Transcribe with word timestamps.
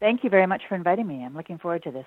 Thank 0.00 0.24
you 0.24 0.30
very 0.30 0.46
much 0.46 0.62
for 0.68 0.74
inviting 0.76 1.06
me. 1.06 1.24
I'm 1.24 1.36
looking 1.36 1.58
forward 1.58 1.82
to 1.84 1.90
this. 1.92 2.06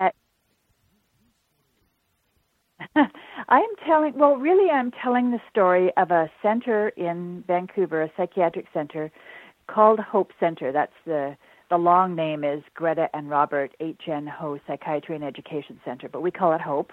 Uh, 0.00 0.10
I'm 3.48 3.73
telling, 3.86 4.14
well, 4.14 4.36
really, 4.36 4.70
I'm 4.70 4.90
telling 4.90 5.30
the 5.30 5.40
story 5.50 5.90
of 5.96 6.10
a 6.10 6.30
center 6.42 6.88
in 6.90 7.44
Vancouver, 7.46 8.02
a 8.02 8.10
psychiatric 8.16 8.66
center 8.72 9.10
called 9.66 9.98
Hope 10.00 10.30
Center. 10.40 10.72
That's 10.72 10.92
the 11.06 11.36
the 11.70 11.78
long 11.78 12.14
name 12.14 12.44
is 12.44 12.62
Greta 12.74 13.08
and 13.14 13.30
Robert 13.30 13.74
H.N. 13.80 14.26
Ho 14.26 14.60
Psychiatry 14.66 15.14
and 15.14 15.24
Education 15.24 15.80
Center, 15.84 16.08
but 16.08 16.20
we 16.20 16.30
call 16.30 16.52
it 16.52 16.60
Hope. 16.60 16.92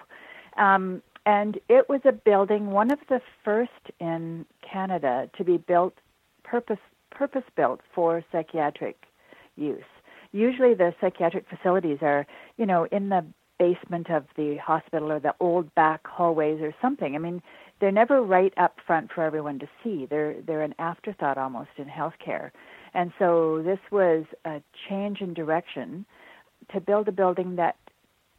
Um, 0.56 1.02
and 1.26 1.60
it 1.68 1.88
was 1.88 2.00
a 2.04 2.12
building, 2.12 2.70
one 2.70 2.90
of 2.90 2.98
the 3.08 3.20
first 3.44 3.70
in 4.00 4.46
Canada 4.62 5.30
to 5.36 5.44
be 5.44 5.58
built, 5.58 5.94
purpose 6.42 6.78
purpose 7.10 7.44
built 7.54 7.80
for 7.94 8.24
psychiatric 8.32 8.96
use. 9.56 9.84
Usually, 10.32 10.72
the 10.74 10.94
psychiatric 11.00 11.44
facilities 11.48 11.98
are, 12.00 12.26
you 12.56 12.64
know, 12.64 12.84
in 12.90 13.10
the 13.10 13.24
basement 13.62 14.10
of 14.10 14.24
the 14.36 14.56
hospital 14.56 15.12
or 15.12 15.20
the 15.20 15.34
old 15.38 15.72
back 15.76 16.04
hallways 16.04 16.60
or 16.60 16.74
something. 16.82 17.14
I 17.14 17.18
mean, 17.18 17.40
they're 17.78 17.92
never 17.92 18.20
right 18.20 18.52
up 18.56 18.78
front 18.84 19.12
for 19.12 19.22
everyone 19.22 19.60
to 19.60 19.68
see. 19.82 20.06
They're 20.10 20.34
they're 20.46 20.62
an 20.62 20.74
afterthought 20.80 21.38
almost 21.38 21.70
in 21.76 21.84
healthcare. 21.84 22.50
And 22.92 23.12
so 23.20 23.62
this 23.62 23.78
was 23.92 24.24
a 24.44 24.60
change 24.88 25.20
in 25.20 25.32
direction 25.32 26.04
to 26.72 26.80
build 26.80 27.06
a 27.06 27.12
building 27.12 27.54
that 27.56 27.76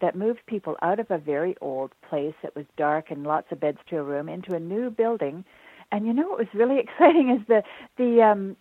that 0.01 0.15
moved 0.15 0.41
people 0.45 0.75
out 0.81 0.99
of 0.99 1.09
a 1.09 1.17
very 1.17 1.55
old 1.61 1.91
place 2.09 2.35
that 2.41 2.53
was 2.53 2.65
dark 2.75 3.09
and 3.09 3.23
lots 3.23 3.47
of 3.51 3.61
beds 3.61 3.77
to 3.89 3.97
a 3.99 4.03
room 4.03 4.27
into 4.27 4.53
a 4.53 4.59
new 4.59 4.89
building. 4.89 5.45
And 5.93 6.05
you 6.05 6.11
know 6.11 6.27
what 6.27 6.39
was 6.39 6.53
really 6.53 6.79
exciting 6.85 7.29
is 7.29 7.47
the 7.47 7.63
the 7.97 8.21
um 8.21 8.57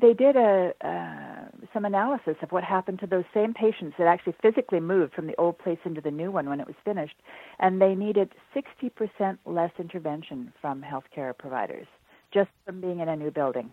they 0.00 0.12
did 0.14 0.36
a 0.36 0.72
uh, 0.84 1.48
some 1.72 1.84
analysis 1.84 2.36
of 2.42 2.52
what 2.52 2.64
happened 2.64 2.98
to 3.00 3.06
those 3.06 3.24
same 3.34 3.54
patients 3.54 3.94
that 3.98 4.06
actually 4.06 4.34
physically 4.42 4.80
moved 4.80 5.14
from 5.14 5.26
the 5.26 5.36
old 5.38 5.58
place 5.58 5.78
into 5.84 6.00
the 6.00 6.10
new 6.10 6.30
one 6.30 6.48
when 6.48 6.60
it 6.60 6.66
was 6.66 6.76
finished, 6.84 7.16
and 7.58 7.80
they 7.80 7.94
needed 7.94 8.34
60% 8.54 9.38
less 9.46 9.72
intervention 9.78 10.52
from 10.60 10.82
healthcare 10.82 11.36
providers 11.36 11.86
just 12.32 12.50
from 12.66 12.80
being 12.80 13.00
in 13.00 13.08
a 13.08 13.16
new 13.16 13.30
building. 13.30 13.72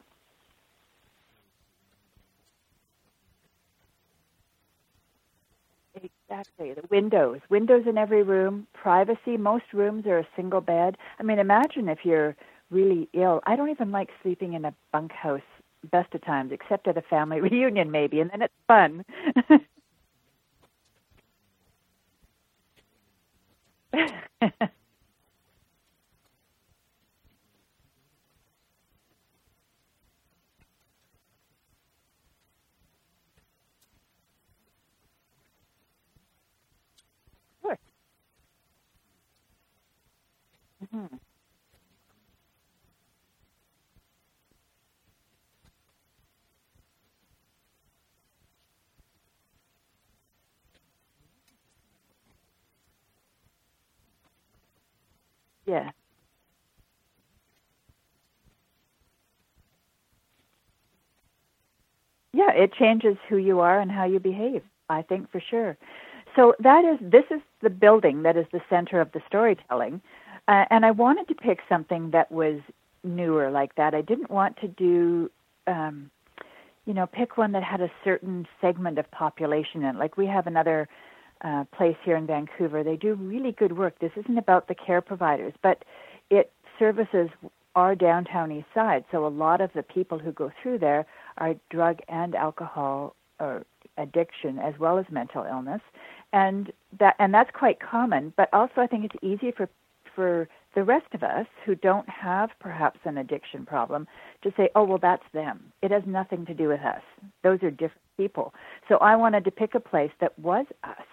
Exactly. 5.96 6.74
The 6.74 6.86
windows. 6.92 7.40
Windows 7.50 7.86
in 7.88 7.98
every 7.98 8.24
room. 8.24 8.68
Privacy. 8.74 9.38
Most 9.38 9.66
rooms 9.74 10.06
are 10.06 10.20
a 10.20 10.28
single 10.36 10.62
bed. 10.62 10.98
I 11.20 11.24
mean, 11.24 11.40
imagine 11.40 11.88
if 11.90 12.00
you're 12.04 12.36
really 12.70 13.08
ill. 13.14 13.42
I 13.46 13.56
don't 13.56 13.70
even 13.70 13.92
like 13.92 14.10
sleeping 14.22 14.54
in 14.54 14.66
a 14.66 14.74
bunkhouse 14.92 15.42
best 15.86 16.14
of 16.16 16.24
times, 16.26 16.52
except 16.54 16.88
at 16.88 16.98
a 16.98 17.02
family 17.04 17.42
reunion 17.50 17.92
maybe, 17.92 18.20
and 18.22 18.32
then 18.32 18.42
it's 18.42 18.54
fun. 18.68 19.06
Mm-hmm. 40.84 41.25
Yeah. 55.66 55.92
Yeah, 62.34 62.52
it 62.54 62.74
changes 62.74 63.18
who 63.30 63.38
you 63.38 63.60
are 63.62 63.80
and 63.80 63.92
how 63.92 64.06
you 64.06 64.20
behave. 64.20 64.64
I 64.90 65.02
think 65.04 65.32
for 65.32 65.42
sure. 65.50 65.78
So 66.36 66.56
that 66.60 66.86
is 66.86 67.00
this 67.02 67.26
is 67.32 67.42
the 67.62 67.70
building 67.70 68.24
that 68.24 68.38
is 68.38 68.46
the 68.54 68.62
center 68.70 69.02
of 69.02 69.12
the 69.14 69.22
storytelling. 69.28 70.02
Uh, 70.48 70.66
and 70.70 70.86
I 70.86 70.92
wanted 70.92 71.28
to 71.30 71.36
pick 71.36 71.60
something 71.70 72.12
that 72.12 72.32
was 72.32 72.60
newer 73.04 73.52
like 73.52 73.76
that. 73.76 73.96
I 73.96 74.02
didn't 74.02 74.30
want 74.32 74.58
to 74.58 74.68
do, 74.68 75.32
um, 75.68 76.12
you 76.86 76.94
know, 76.94 77.08
pick 77.08 77.38
one 77.38 77.54
that 77.54 77.64
had 77.64 77.82
a 77.82 77.92
certain 78.04 78.48
segment 78.62 79.00
of 79.00 79.10
population 79.12 79.84
in. 79.84 79.98
Like 79.98 80.18
we 80.18 80.28
have 80.28 80.48
another 80.48 80.88
uh, 81.42 81.66
place 81.76 81.98
here 82.04 82.16
in 82.16 82.28
Vancouver. 82.28 82.84
They 82.84 82.96
do 82.96 83.16
really 83.16 83.52
good 83.52 83.78
work. 83.78 84.00
This 84.00 84.12
isn't 84.16 84.38
about 84.38 84.68
the 84.68 84.76
care 84.76 85.02
providers, 85.02 85.54
but 85.62 85.84
it 86.30 86.52
services 86.80 87.30
our 87.76 87.96
downtown 87.96 88.52
east 88.52 88.68
side. 88.74 89.04
So 89.12 89.26
a 89.26 89.30
lot 89.30 89.62
of 89.62 89.72
the 89.74 89.84
people 89.84 90.18
who 90.18 90.32
go 90.32 90.52
through 90.62 90.80
there 90.80 91.06
are 91.38 91.56
drug 91.70 92.00
and 92.08 92.36
alcohol 92.36 93.16
or 93.40 93.66
addiction 93.98 94.60
as 94.60 94.74
well 94.80 94.98
as 94.98 95.06
mental 95.10 95.44
illness 95.44 95.82
and 96.34 96.72
that 97.00 97.16
and 97.20 97.34
that's 97.34 97.50
quite 97.54 97.80
common 97.80 98.34
but 98.36 98.50
also 98.52 98.74
i 98.78 98.88
think 98.88 99.06
it's 99.06 99.16
easy 99.24 99.52
for 99.52 99.70
for 100.16 100.48
the 100.76 100.84
rest 100.84 101.08
of 101.14 101.24
us 101.24 101.46
who 101.66 101.76
don't 101.76 102.08
have 102.10 102.50
perhaps 102.60 103.00
an 103.06 103.18
addiction 103.18 103.66
problem 103.66 104.08
to 104.44 104.52
say, 104.58 104.70
oh, 104.76 104.84
well, 104.84 104.98
that's 104.98 105.24
them. 105.34 105.72
It 105.82 105.92
has 105.92 106.04
nothing 106.06 106.46
to 106.48 106.54
do 106.54 106.68
with 106.68 106.82
us. 106.82 107.02
Those 107.44 107.64
are 107.64 107.72
different 107.72 108.02
people. 108.18 108.54
So 108.90 108.98
I 108.98 109.16
wanted 109.16 109.46
to 109.46 109.52
pick 109.52 109.74
a 109.74 109.80
place 109.80 110.12
that 110.20 110.38
was 110.38 110.66
us, 110.84 111.06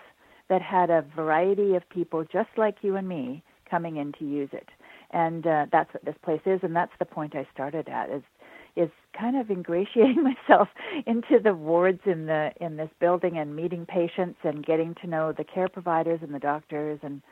that 0.48 0.62
had 0.62 0.90
a 0.90 1.04
variety 1.16 1.76
of 1.76 1.88
people 1.90 2.24
just 2.32 2.50
like 2.56 2.76
you 2.82 2.96
and 2.96 3.08
me 3.08 3.42
coming 3.70 3.96
in 3.98 4.12
to 4.18 4.24
use 4.26 4.50
it. 4.52 4.68
And 5.12 5.46
uh, 5.46 5.66
that's 5.72 5.92
what 5.94 6.04
this 6.04 6.16
place 6.24 6.42
is, 6.46 6.60
and 6.62 6.76
that's 6.76 6.92
the 6.98 7.06
point 7.06 7.36
I 7.36 7.46
started 7.54 7.88
at 7.88 8.10
is 8.10 8.22
is 8.76 8.90
kind 9.18 9.36
of 9.36 9.50
ingratiating 9.50 10.22
myself 10.48 10.68
into 11.06 11.38
the 11.42 11.54
wards 11.54 12.00
in 12.06 12.26
the 12.26 12.50
in 12.60 12.76
this 12.76 12.90
building 13.00 13.38
and 13.38 13.54
meeting 13.56 13.86
patients 13.86 14.38
and 14.44 14.64
getting 14.66 14.94
to 15.02 15.08
know 15.08 15.32
the 15.36 15.44
care 15.44 15.68
providers 15.68 16.20
and 16.22 16.34
the 16.34 16.38
doctors 16.40 17.00
and 17.02 17.22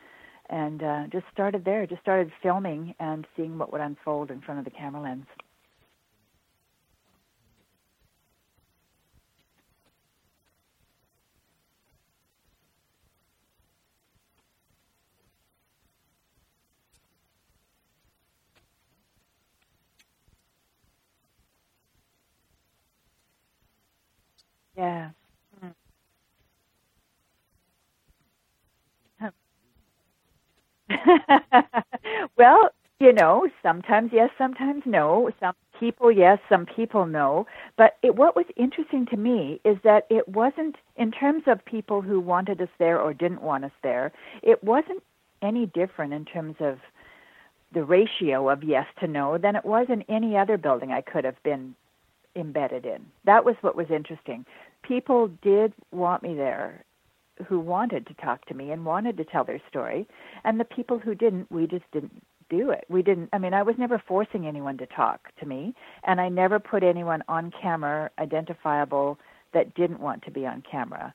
and 0.51 0.83
uh, 0.83 1.05
just 1.12 1.27
started 1.33 1.65
there. 1.65 1.87
Just 1.87 2.03
started 2.03 2.33
filming 2.43 2.95
and 3.01 3.27
seeing 3.37 3.59
what 3.59 3.73
would 3.73 3.81
unfold 3.83 4.31
in 4.31 4.41
front 4.43 4.59
of 4.61 4.65
the 4.67 4.71
camera 4.73 5.03
lens. 5.03 5.27
Yeah. 24.77 25.11
well, 32.38 32.71
you 33.00 33.10
know, 33.21 33.49
sometimes 33.62 34.11
yes, 34.12 34.31
sometimes 34.39 34.83
no. 34.87 35.31
Some 35.41 35.55
people 35.79 36.11
yes, 36.11 36.39
some 36.49 36.67
people 36.67 37.07
no. 37.07 37.47
But 37.77 37.97
it, 38.03 38.17
what 38.17 38.37
was 38.37 38.47
interesting 38.57 39.07
to 39.07 39.17
me 39.17 39.61
is 39.65 39.79
that 39.85 40.07
it 40.11 40.29
wasn't, 40.29 40.77
in 40.97 41.11
terms 41.11 41.45
of 41.47 41.65
people 41.65 42.03
who 42.03 42.21
wanted 42.21 42.61
us 42.61 42.69
there 42.79 43.00
or 43.00 43.15
didn't 43.15 43.43
want 43.43 43.65
us 43.65 43.73
there, 43.83 44.12
it 44.43 44.62
wasn't 44.65 45.03
any 45.43 45.67
different 45.67 46.12
in 46.12 46.25
terms 46.25 46.57
of 46.61 46.79
the 47.73 47.85
ratio 47.85 48.49
of 48.49 48.65
yes 48.65 48.87
to 49.00 49.07
no 49.07 49.39
than 49.39 49.57
it 49.57 49.65
was 49.65 49.87
in 49.89 50.03
any 50.09 50.37
other 50.37 50.59
building 50.59 50.91
I 50.91 51.00
could 51.00 51.25
have 51.25 51.41
been 51.43 51.75
embedded 52.37 52.85
in. 52.85 53.07
That 53.25 53.45
was 53.45 53.57
what 53.61 53.77
was 53.77 53.91
interesting. 53.91 54.45
People 54.83 55.29
did 55.43 55.73
want 55.93 56.23
me 56.23 56.35
there 56.35 56.85
who 57.47 57.59
wanted 57.59 58.07
to 58.07 58.15
talk 58.15 58.45
to 58.47 58.55
me 58.55 58.71
and 58.71 58.85
wanted 58.85 59.17
to 59.17 59.25
tell 59.25 59.45
their 59.45 59.62
story, 59.69 60.07
and 60.45 60.61
the 60.61 60.65
people 60.65 60.99
who 60.99 61.15
didn't, 61.15 61.50
we 61.50 61.67
just 61.67 61.91
didn't 61.93 62.23
do 62.50 62.71
it. 62.71 62.85
We 62.88 63.02
didn't. 63.02 63.30
I 63.33 63.38
mean, 63.38 63.54
I 63.54 63.62
was 63.62 63.76
never 63.78 64.02
forcing 64.07 64.47
anyone 64.47 64.76
to 64.78 64.87
talk 64.87 65.28
to 65.40 65.47
me, 65.47 65.75
and 66.04 66.21
I 66.21 66.28
never 66.28 66.59
put 66.59 66.83
anyone 66.83 67.23
on 67.28 67.52
camera 67.62 68.11
identifiable 68.19 69.19
that 69.54 69.75
didn't 69.75 70.00
want 70.00 70.23
to 70.25 70.30
be 70.30 70.47
on 70.47 70.62
camera. 70.71 71.14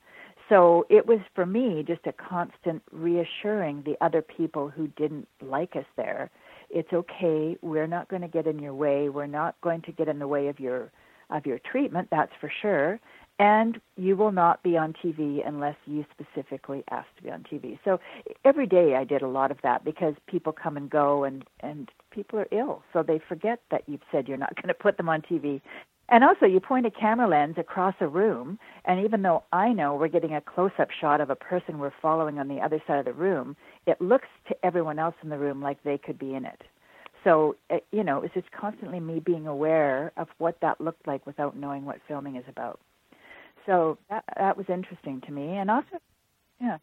So 0.50 0.86
it 0.90 1.08
was 1.08 1.20
for 1.34 1.46
me 1.46 1.84
just 1.86 2.06
a 2.06 2.14
constant 2.14 2.82
reassuring 2.92 3.84
the 3.84 3.98
other 4.02 4.22
people 4.22 4.70
who 4.70 4.88
didn't 4.90 5.28
like 5.42 5.76
us 5.76 5.86
there. 5.96 6.30
It's 6.70 6.94
okay. 6.94 7.58
We're 7.62 7.88
not 7.88 8.10
going 8.10 8.22
to 8.22 8.28
get 8.28 8.48
in 8.48 8.60
your 8.60 8.74
way. 8.74 9.10
We're 9.10 9.28
not 9.28 9.60
going 9.62 9.82
to 9.84 9.92
get 9.92 10.08
in 10.08 10.20
the 10.20 10.28
way 10.28 10.48
of 10.48 10.60
your 10.60 10.92
of 11.32 11.46
your 11.46 11.60
treatment. 11.60 12.08
That's 12.12 12.32
for 12.40 12.52
sure 12.62 13.00
and 13.40 13.82
you 13.98 14.16
will 14.16 14.32
not 14.32 14.64
be 14.64 14.78
on 14.78 14.94
TV 14.94 15.46
unless 15.46 15.76
you 15.86 16.06
specifically 16.12 16.84
ask 16.90 17.08
to 17.18 17.24
be 17.24 17.32
on 17.32 17.44
TV. 17.44 17.78
So 17.84 18.00
every 18.46 18.66
day 18.66 18.96
I 18.96 19.04
did 19.04 19.22
a 19.22 19.28
lot 19.28 19.52
of 19.52 19.58
that 19.64 19.84
because 19.84 20.14
people 20.28 20.54
come 20.54 20.78
and 20.78 20.90
go 20.90 21.24
and 21.24 21.44
and 21.60 21.90
people 22.12 22.40
are 22.40 22.48
ill, 22.52 22.84
so 22.94 23.04
they 23.04 23.20
forget 23.20 23.62
that 23.72 23.84
you've 23.88 24.02
said 24.12 24.28
you're 24.28 24.38
not 24.38 24.56
going 24.62 24.70
to 24.70 24.74
put 24.74 24.98
them 24.98 25.10
on 25.10 25.22
TV. 25.22 25.62
And 26.08 26.24
also, 26.24 26.46
you 26.46 26.60
point 26.60 26.86
a 26.86 26.92
camera 26.92 27.28
lens 27.28 27.56
across 27.58 27.96
a 28.00 28.08
room, 28.08 28.60
and 28.86 29.04
even 29.04 29.24
though 29.24 29.44
I 29.52 29.74
know 29.74 29.96
we're 29.96 30.08
getting 30.08 30.36
a 30.36 30.42
close-up 30.42 30.90
shot 30.92 31.20
of 31.20 31.32
a 31.32 31.36
person 31.36 31.80
we're 31.80 31.92
following 32.00 32.38
on 32.38 32.48
the 32.48 32.60
other 32.62 32.80
side 32.86 33.00
of 33.00 33.06
the 33.06 33.14
room, 33.14 33.58
it 33.88 34.00
looks 34.00 34.28
to 34.48 34.56
everyone 34.64 35.00
else 35.00 35.16
in 35.24 35.30
the 35.30 35.40
room 35.40 35.64
like 35.64 35.82
they 35.82 35.98
could 35.98 36.20
be 36.20 36.36
in 36.36 36.46
it. 36.46 36.62
So, 37.24 37.56
eh, 37.72 37.80
you 37.92 38.04
know, 38.04 38.22
it's 38.22 38.36
just 38.36 38.52
constantly 38.52 39.00
me 39.00 39.20
being 39.20 39.48
aware 39.48 40.12
of 40.16 40.28
what 40.38 40.62
that 40.62 40.80
looked 40.80 41.08
like 41.08 41.26
without 41.26 41.58
knowing 41.58 41.86
what 41.86 41.98
filming 42.08 42.36
is 42.36 42.46
about. 42.48 42.80
So 43.66 43.98
that 44.10 44.24
that 44.38 44.58
was 44.58 44.68
interesting 44.70 45.22
to 45.22 45.32
me, 45.32 45.58
and 45.58 45.72
also, 45.72 46.00
yeah. 46.62 46.78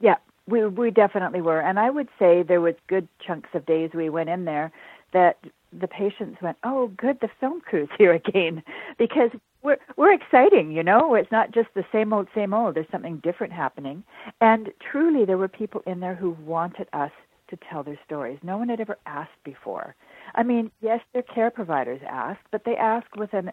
Yeah, 0.00 0.16
we 0.48 0.66
we 0.66 0.92
definitely 0.92 1.42
were, 1.42 1.60
and 1.60 1.80
I 1.80 1.90
would 1.90 2.08
say 2.20 2.44
there 2.44 2.62
was 2.62 2.76
good 2.88 3.08
chunks 3.26 3.50
of 3.54 3.66
days 3.66 3.92
we 3.94 4.10
went 4.10 4.30
in 4.30 4.46
there 4.46 4.72
that 5.14 5.38
the 5.72 5.88
patients 5.88 6.42
went, 6.42 6.58
"Oh, 6.64 6.88
good, 6.88 7.20
the 7.20 7.30
film 7.40 7.62
crew's 7.62 7.90
here 7.98 8.14
again," 8.14 8.62
because 8.98 9.30
we're 9.62 9.78
we're 9.96 10.12
exciting, 10.14 10.72
you 10.72 10.84
know. 10.84 11.14
It's 11.16 11.32
not 11.32 11.52
just 11.52 11.70
the 11.74 11.86
same 11.92 12.12
old, 12.14 12.28
same 12.36 12.54
old. 12.54 12.76
There's 12.76 12.90
something 12.92 13.18
different 13.18 13.54
happening, 13.54 14.04
and 14.42 14.70
truly, 14.80 15.24
there 15.26 15.38
were 15.38 15.48
people 15.48 15.82
in 15.86 16.00
there 16.00 16.16
who 16.16 16.32
wanted 16.44 16.88
us 16.94 17.12
to 17.50 17.58
tell 17.70 17.84
their 17.84 18.00
stories. 18.06 18.38
No 18.42 18.58
one 18.58 18.70
had 18.70 18.80
ever 18.82 18.98
asked 19.06 19.42
before. 19.44 19.94
I 20.34 20.42
mean, 20.42 20.70
yes, 20.80 21.00
their 21.12 21.22
care 21.22 21.50
providers 21.50 22.00
ask, 22.08 22.40
but 22.50 22.64
they 22.64 22.76
ask 22.76 23.06
with 23.16 23.32
an, 23.32 23.52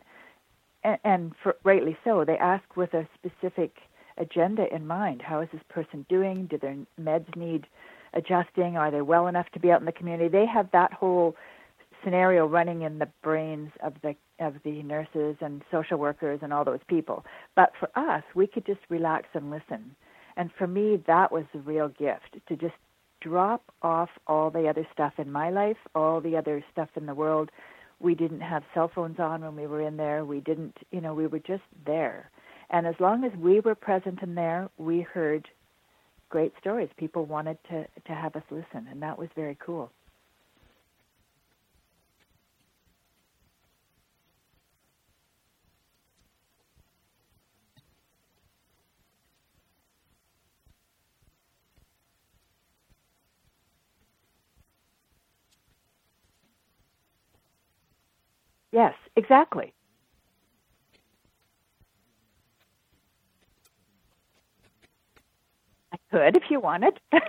and, 0.84 0.98
and 1.04 1.32
for, 1.42 1.56
rightly 1.64 1.98
so, 2.04 2.24
they 2.26 2.38
ask 2.38 2.76
with 2.76 2.94
a 2.94 3.08
specific 3.16 3.78
agenda 4.18 4.74
in 4.74 4.88
mind. 4.88 5.22
How 5.22 5.42
is 5.42 5.50
this 5.52 5.62
person 5.70 6.06
doing? 6.10 6.48
Do 6.48 6.58
their 6.58 6.78
meds 7.00 7.36
need 7.36 7.68
adjusting? 8.14 8.78
Are 8.78 8.92
they 8.92 9.02
well 9.02 9.28
enough 9.28 9.48
to 9.54 9.60
be 9.60 9.72
out 9.72 9.80
in 9.80 9.86
the 9.86 9.92
community? 9.92 10.30
They 10.30 10.46
have 10.46 10.70
that 10.72 10.94
whole 10.94 11.36
scenario 12.04 12.46
running 12.46 12.84
in 12.84 13.00
the 13.00 13.10
brains 13.24 13.72
of 13.84 13.94
the 14.02 14.16
of 14.40 14.54
the 14.64 14.84
nurses 14.84 15.36
and 15.42 15.64
social 15.72 15.98
workers 15.98 16.40
and 16.44 16.54
all 16.54 16.64
those 16.64 16.80
people. 16.88 17.26
But 17.56 17.72
for 17.80 17.90
us, 17.96 18.24
we 18.36 18.46
could 18.46 18.68
just 18.68 18.82
relax 18.90 19.28
and 19.34 19.50
listen. 19.50 19.96
And 20.36 20.52
for 20.56 20.68
me, 20.68 21.04
that 21.08 21.32
was 21.32 21.46
the 21.52 21.60
real 21.60 21.88
gift 21.90 22.38
to 22.48 22.56
just 22.56 22.76
drop 23.28 23.64
off 23.82 24.10
all 24.28 24.50
the 24.52 24.68
other 24.70 24.88
stuff 24.94 25.14
in 25.18 25.32
my 25.32 25.50
life, 25.50 25.78
all 25.96 26.22
the 26.22 26.38
other 26.38 26.64
stuff 26.72 26.90
in 26.96 27.06
the 27.06 27.16
world. 27.16 27.50
We 28.00 28.16
didn't 28.16 28.42
have 28.42 28.64
cell 28.74 28.92
phones 28.94 29.20
on 29.20 29.42
when 29.42 29.56
we 29.56 29.68
were 29.68 29.82
in 29.82 29.98
there. 29.98 30.26
We 30.26 30.40
didn't, 30.42 30.78
you 30.92 31.02
know, 31.02 31.14
we 31.14 31.28
were 31.28 31.40
just 31.40 31.64
there. 31.86 32.32
And 32.70 32.88
as 32.88 32.96
long 33.00 33.24
as 33.26 33.32
we 33.40 33.60
were 33.60 33.76
present 33.76 34.22
in 34.24 34.36
there, 34.36 34.70
we 34.78 35.02
heard 35.02 35.48
great 36.30 36.54
stories. 36.60 36.90
People 36.98 37.26
wanted 37.26 37.58
to 37.70 37.86
to 38.08 38.14
have 38.14 38.36
us 38.36 38.44
listen, 38.52 38.88
and 38.92 39.02
that 39.02 39.18
was 39.20 39.30
very 39.36 39.58
cool. 39.66 39.92
Yes, 58.72 58.94
exactly. 59.18 59.74
I 65.94 65.98
could 66.12 66.38
if 66.38 66.46
you 66.52 66.62
wanted. 66.62 67.00
but 67.12 67.24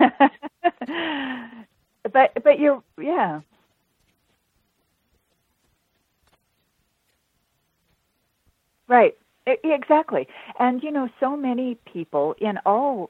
but 2.43 2.59
you're 2.59 2.83
yeah. 3.01 3.41
Right. 8.87 9.15
Exactly. 9.63 10.27
And 10.59 10.81
you 10.83 10.91
know 10.91 11.09
so 11.19 11.35
many 11.37 11.75
people 11.91 12.35
in 12.39 12.57
all 12.65 13.09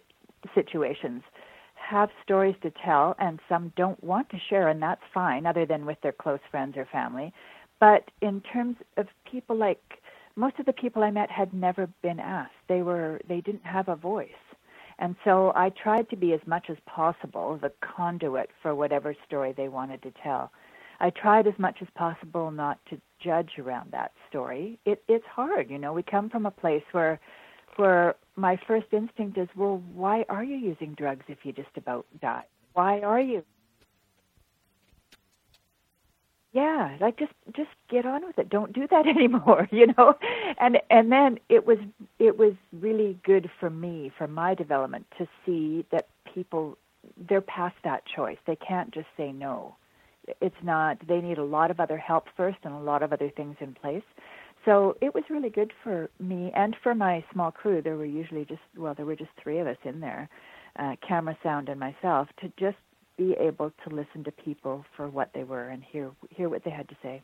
situations 0.55 1.21
have 1.75 2.09
stories 2.23 2.55
to 2.63 2.71
tell 2.83 3.15
and 3.19 3.39
some 3.49 3.73
don't 3.75 4.01
want 4.03 4.29
to 4.29 4.37
share 4.49 4.67
and 4.69 4.81
that's 4.81 5.01
fine 5.13 5.45
other 5.45 5.65
than 5.65 5.85
with 5.85 5.97
their 6.01 6.11
close 6.13 6.39
friends 6.51 6.75
or 6.77 6.85
family 6.91 7.33
but 7.79 8.09
in 8.21 8.41
terms 8.41 8.77
of 8.97 9.07
people 9.29 9.55
like 9.55 9.81
most 10.35 10.59
of 10.59 10.65
the 10.65 10.73
people 10.73 11.03
I 11.03 11.11
met 11.11 11.29
had 11.29 11.53
never 11.53 11.87
been 12.01 12.19
asked. 12.19 12.53
They 12.67 12.81
were 12.81 13.19
they 13.27 13.41
didn't 13.41 13.65
have 13.65 13.89
a 13.89 13.95
voice. 13.95 14.29
And 14.99 15.15
so 15.23 15.53
I 15.55 15.69
tried 15.69 16.09
to 16.09 16.17
be 16.17 16.33
as 16.33 16.41
much 16.45 16.69
as 16.69 16.77
possible 16.85 17.57
the 17.61 17.71
conduit 17.81 18.49
for 18.61 18.75
whatever 18.75 19.15
story 19.25 19.53
they 19.55 19.69
wanted 19.69 20.01
to 20.03 20.11
tell. 20.23 20.51
I 20.99 21.09
tried 21.11 21.47
as 21.47 21.57
much 21.57 21.77
as 21.81 21.87
possible 21.95 22.51
not 22.51 22.79
to 22.89 22.99
judge 23.23 23.51
around 23.57 23.91
that 23.91 24.11
story. 24.29 24.79
It 24.85 25.03
it's 25.07 25.25
hard, 25.25 25.69
you 25.69 25.77
know. 25.79 25.93
We 25.93 26.03
come 26.03 26.29
from 26.29 26.45
a 26.45 26.51
place 26.51 26.83
where 26.91 27.19
where 27.77 28.15
my 28.35 28.57
first 28.67 28.87
instinct 28.91 29.37
is, 29.37 29.47
well, 29.55 29.81
why 29.93 30.25
are 30.29 30.43
you 30.43 30.57
using 30.57 30.93
drugs 30.95 31.25
if 31.29 31.39
you 31.43 31.53
just 31.53 31.75
about 31.77 32.05
die? 32.21 32.43
Why 32.73 33.01
are 33.01 33.21
you 33.21 33.43
yeah 36.59 36.97
like 36.99 37.17
just 37.17 37.33
just 37.55 37.69
get 37.89 38.05
on 38.05 38.25
with 38.25 38.37
it. 38.37 38.49
Don't 38.49 38.73
do 38.73 38.87
that 38.87 39.07
anymore 39.15 39.67
you 39.71 39.87
know? 39.97 40.15
And 40.59 40.77
and 40.89 41.11
then 41.11 41.39
it 41.49 41.65
was 41.65 41.77
it 42.19 42.37
was 42.37 42.53
really 42.73 43.17
good 43.23 43.49
for 43.59 43.69
me 43.69 44.11
for 44.17 44.27
my 44.27 44.55
development 44.55 45.05
to 45.17 45.27
see 45.45 45.85
that 45.91 46.07
people 46.33 46.77
they're 47.29 47.41
past 47.41 47.75
that 47.83 48.03
choice. 48.15 48.37
They 48.45 48.55
can't 48.55 48.91
just 48.91 49.07
say 49.17 49.31
no. 49.31 49.75
It's 50.41 50.61
not 50.63 50.97
they 51.07 51.21
need 51.21 51.37
a 51.37 51.43
lot 51.43 51.71
of 51.71 51.79
other 51.79 51.97
help 51.97 52.25
first 52.35 52.57
and 52.63 52.73
a 52.73 52.79
lot 52.91 53.03
of 53.03 53.13
other 53.13 53.29
things 53.29 53.55
in 53.59 53.73
place. 53.73 54.03
So 54.65 54.97
it 55.01 55.15
was 55.15 55.23
really 55.29 55.49
good 55.49 55.71
for 55.83 56.09
me 56.19 56.51
and 56.53 56.75
for 56.83 56.93
my 56.93 57.23
small 57.31 57.51
crew. 57.51 57.81
There 57.81 57.97
were 57.97 58.05
usually 58.05 58.45
just 58.45 58.61
well 58.77 58.93
there 58.93 59.05
were 59.05 59.15
just 59.15 59.31
three 59.41 59.59
of 59.59 59.67
us 59.67 59.77
in 59.83 59.99
there 59.99 60.29
uh, 60.77 60.95
camera 61.07 61.37
sound 61.43 61.69
and 61.69 61.79
myself 61.79 62.27
to 62.41 62.51
just 62.57 62.77
be 63.19 63.35
able 63.41 63.71
to 63.85 63.95
listen 63.95 64.25
to 64.25 64.33
people 64.33 64.85
for 64.97 65.09
what 65.09 65.31
they 65.35 65.45
were 65.45 65.69
and 65.69 65.83
hear 65.83 66.11
hear 66.31 66.49
what 66.49 66.63
they 66.65 66.71
had 66.71 66.89
to 66.89 66.97
say. 67.03 67.23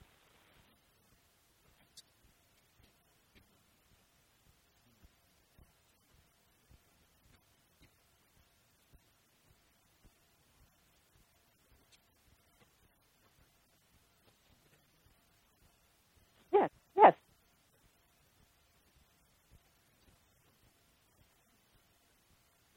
Yes, 16.53 16.69
yes. 16.97 17.13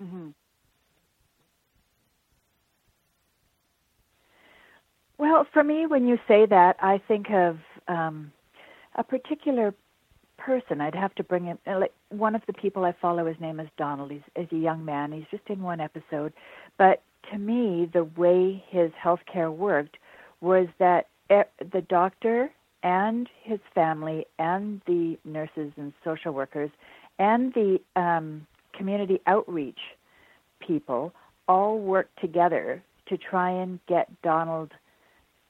Mm-hmm. 0.02 0.47
Well, 5.38 5.46
for 5.52 5.62
me, 5.62 5.86
when 5.86 6.08
you 6.08 6.18
say 6.26 6.46
that, 6.46 6.74
I 6.82 7.00
think 7.06 7.30
of 7.30 7.58
um, 7.86 8.32
a 8.96 9.04
particular 9.04 9.72
person. 10.36 10.80
I'd 10.80 10.96
have 10.96 11.14
to 11.14 11.22
bring 11.22 11.46
in 11.46 11.58
uh, 11.64 11.78
like 11.78 11.92
one 12.08 12.34
of 12.34 12.42
the 12.48 12.52
people 12.52 12.84
I 12.84 12.92
follow. 13.00 13.24
His 13.24 13.38
name 13.38 13.60
is 13.60 13.68
Donald. 13.76 14.10
He's, 14.10 14.22
he's 14.34 14.50
a 14.50 14.60
young 14.60 14.84
man. 14.84 15.12
He's 15.12 15.26
just 15.30 15.48
in 15.48 15.62
one 15.62 15.80
episode, 15.80 16.32
but 16.76 17.02
to 17.30 17.38
me, 17.38 17.88
the 17.92 18.02
way 18.02 18.64
his 18.68 18.90
healthcare 19.00 19.54
worked 19.54 19.98
was 20.40 20.66
that 20.80 21.06
the 21.28 21.82
doctor 21.88 22.50
and 22.82 23.28
his 23.40 23.60
family 23.76 24.26
and 24.40 24.80
the 24.88 25.18
nurses 25.24 25.70
and 25.76 25.92
social 26.02 26.32
workers 26.32 26.70
and 27.20 27.54
the 27.54 27.78
um, 27.94 28.44
community 28.76 29.20
outreach 29.28 29.78
people 30.66 31.12
all 31.46 31.78
worked 31.78 32.20
together 32.20 32.82
to 33.08 33.16
try 33.16 33.50
and 33.52 33.78
get 33.86 34.10
Donald 34.22 34.72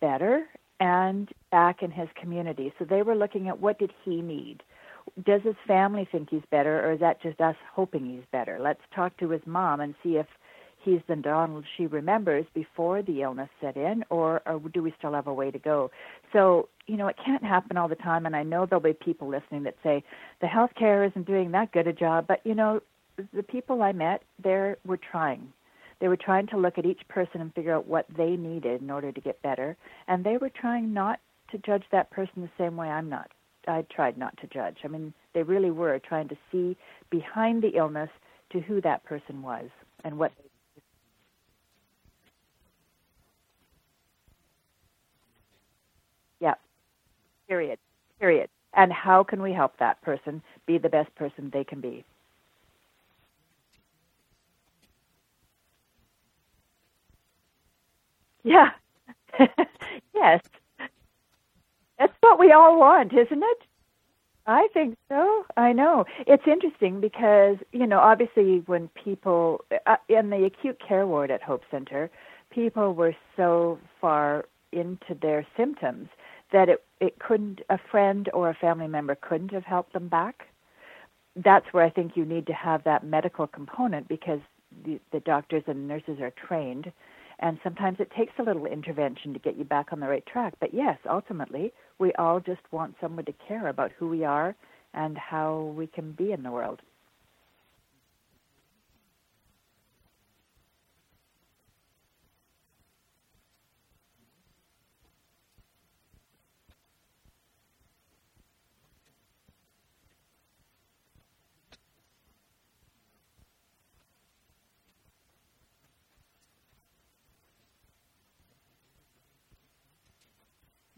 better 0.00 0.46
and 0.80 1.28
back 1.50 1.82
in 1.82 1.90
his 1.90 2.08
community. 2.20 2.72
So 2.78 2.84
they 2.84 3.02
were 3.02 3.16
looking 3.16 3.48
at 3.48 3.60
what 3.60 3.78
did 3.78 3.92
he 4.04 4.20
need? 4.20 4.62
Does 5.24 5.42
his 5.42 5.56
family 5.66 6.06
think 6.10 6.30
he's 6.30 6.42
better 6.50 6.84
or 6.86 6.92
is 6.92 7.00
that 7.00 7.22
just 7.22 7.40
us 7.40 7.56
hoping 7.72 8.06
he's 8.06 8.24
better? 8.30 8.58
Let's 8.60 8.80
talk 8.94 9.16
to 9.18 9.30
his 9.30 9.40
mom 9.46 9.80
and 9.80 9.94
see 10.02 10.16
if 10.16 10.26
he's 10.84 11.00
the 11.08 11.16
Donald 11.16 11.64
she 11.76 11.86
remembers 11.86 12.44
before 12.54 13.02
the 13.02 13.22
illness 13.22 13.48
set 13.60 13.76
in 13.76 14.04
or, 14.10 14.42
or 14.46 14.60
do 14.72 14.82
we 14.82 14.94
still 14.98 15.14
have 15.14 15.26
a 15.26 15.34
way 15.34 15.50
to 15.50 15.58
go? 15.58 15.90
So, 16.32 16.68
you 16.86 16.96
know, 16.96 17.08
it 17.08 17.16
can't 17.24 17.42
happen 17.42 17.76
all 17.76 17.88
the 17.88 17.96
time 17.96 18.26
and 18.26 18.36
I 18.36 18.42
know 18.42 18.66
there'll 18.66 18.82
be 18.82 18.92
people 18.92 19.28
listening 19.28 19.64
that 19.64 19.76
say 19.82 20.04
the 20.40 20.46
healthcare 20.46 21.08
isn't 21.08 21.26
doing 21.26 21.50
that 21.52 21.72
good 21.72 21.86
a 21.86 21.92
job, 21.92 22.26
but 22.28 22.40
you 22.44 22.54
know, 22.54 22.80
the 23.32 23.42
people 23.42 23.82
I 23.82 23.92
met, 23.92 24.22
there 24.42 24.78
were 24.84 24.98
trying 24.98 25.52
they 26.00 26.08
were 26.08 26.16
trying 26.16 26.46
to 26.48 26.56
look 26.58 26.78
at 26.78 26.86
each 26.86 27.06
person 27.08 27.40
and 27.40 27.54
figure 27.54 27.74
out 27.74 27.86
what 27.86 28.06
they 28.16 28.36
needed 28.36 28.82
in 28.82 28.90
order 28.90 29.12
to 29.12 29.20
get 29.20 29.42
better, 29.42 29.76
and 30.08 30.24
they 30.24 30.36
were 30.38 30.50
trying 30.50 30.92
not 30.94 31.20
to 31.50 31.58
judge 31.58 31.84
that 31.92 32.10
person 32.10 32.42
the 32.42 32.50
same 32.58 32.76
way 32.76 32.88
I'm 32.88 33.08
not. 33.08 33.30
I 33.66 33.82
tried 33.94 34.18
not 34.18 34.36
to 34.38 34.46
judge. 34.48 34.78
I 34.84 34.88
mean, 34.88 35.12
they 35.34 35.42
really 35.42 35.70
were 35.70 35.98
trying 36.00 36.28
to 36.28 36.36
see 36.52 36.76
behind 37.10 37.62
the 37.62 37.76
illness 37.76 38.10
to 38.52 38.60
who 38.60 38.80
that 38.82 39.04
person 39.04 39.42
was 39.42 39.68
and 40.04 40.18
what. 40.18 40.32
They 40.38 40.44
Yeah. 46.40 46.54
Period. 47.48 47.78
Period. 48.20 48.48
And 48.74 48.92
how 48.92 49.24
can 49.24 49.42
we 49.42 49.52
help 49.52 49.78
that 49.78 50.00
person 50.02 50.42
be 50.66 50.78
the 50.78 50.88
best 50.88 51.14
person 51.16 51.50
they 51.52 51.64
can 51.64 51.80
be? 51.80 52.04
Yeah. 58.48 58.70
yes. 60.14 60.40
That's 61.98 62.14
what 62.20 62.38
we 62.38 62.52
all 62.52 62.78
want, 62.78 63.12
isn't 63.12 63.42
it? 63.42 63.58
I 64.46 64.68
think 64.72 64.96
so. 65.10 65.44
I 65.56 65.72
know. 65.72 66.06
It's 66.26 66.44
interesting 66.46 67.00
because, 67.00 67.58
you 67.72 67.86
know, 67.86 67.98
obviously 68.00 68.62
when 68.66 68.88
people 69.02 69.64
uh, 69.86 69.96
in 70.08 70.30
the 70.30 70.44
acute 70.46 70.78
care 70.86 71.06
ward 71.06 71.30
at 71.30 71.42
Hope 71.42 71.62
Center, 71.70 72.10
people 72.50 72.94
were 72.94 73.14
so 73.36 73.78
far 74.00 74.46
into 74.72 75.14
their 75.20 75.46
symptoms 75.56 76.08
that 76.52 76.68
it 76.70 76.82
it 77.00 77.18
couldn't 77.18 77.60
a 77.70 77.78
friend 77.90 78.30
or 78.32 78.48
a 78.50 78.54
family 78.54 78.88
member 78.88 79.14
couldn't 79.16 79.52
have 79.52 79.64
helped 79.64 79.92
them 79.92 80.08
back. 80.08 80.46
That's 81.36 81.66
where 81.72 81.84
I 81.84 81.90
think 81.90 82.16
you 82.16 82.24
need 82.24 82.46
to 82.48 82.54
have 82.54 82.84
that 82.84 83.04
medical 83.04 83.46
component 83.46 84.08
because 84.08 84.40
the, 84.84 85.00
the 85.12 85.20
doctors 85.20 85.64
and 85.66 85.88
nurses 85.88 86.20
are 86.20 86.32
trained 86.32 86.92
and 87.40 87.58
sometimes 87.64 87.98
it 88.00 88.10
takes 88.16 88.32
a 88.38 88.42
little 88.42 88.66
intervention 88.66 89.32
to 89.32 89.38
get 89.40 89.56
you 89.56 89.64
back 89.64 89.92
on 89.92 90.00
the 90.00 90.08
right 90.08 90.26
track. 90.26 90.54
But 90.60 90.74
yes, 90.74 90.98
ultimately, 91.08 91.72
we 91.98 92.12
all 92.14 92.40
just 92.40 92.60
want 92.72 92.96
someone 93.00 93.24
to 93.26 93.34
care 93.48 93.68
about 93.68 93.92
who 93.98 94.08
we 94.08 94.24
are 94.24 94.54
and 94.94 95.18
how 95.18 95.74
we 95.76 95.86
can 95.86 96.12
be 96.12 96.32
in 96.32 96.42
the 96.42 96.50
world. 96.52 96.80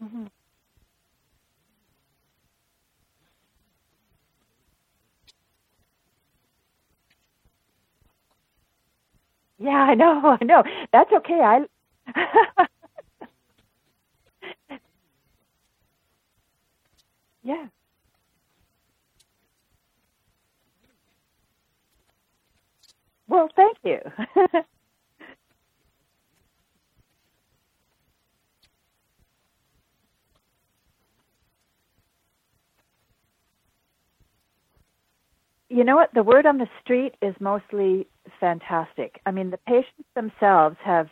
Mm-hmm. 0.03 0.25
Yeah, 9.61 9.71
I 9.71 9.95
know, 9.95 10.37
I 10.41 10.45
know. 10.45 10.63
That's 10.93 11.11
okay. 11.13 11.41
I 11.41 11.61
Yeah. 17.43 17.67
Well, 23.27 23.49
thank 23.55 23.77
you. 23.83 23.99
you 35.69 35.83
know 35.85 35.97
what? 35.97 36.11
The 36.13 36.23
word 36.23 36.45
on 36.47 36.59
the 36.59 36.67
street 36.83 37.15
is 37.21 37.35
mostly 37.41 38.07
fantastic. 38.41 39.21
I 39.27 39.31
mean, 39.31 39.51
the 39.51 39.59
patients 39.59 40.09
themselves 40.15 40.77
have, 40.83 41.07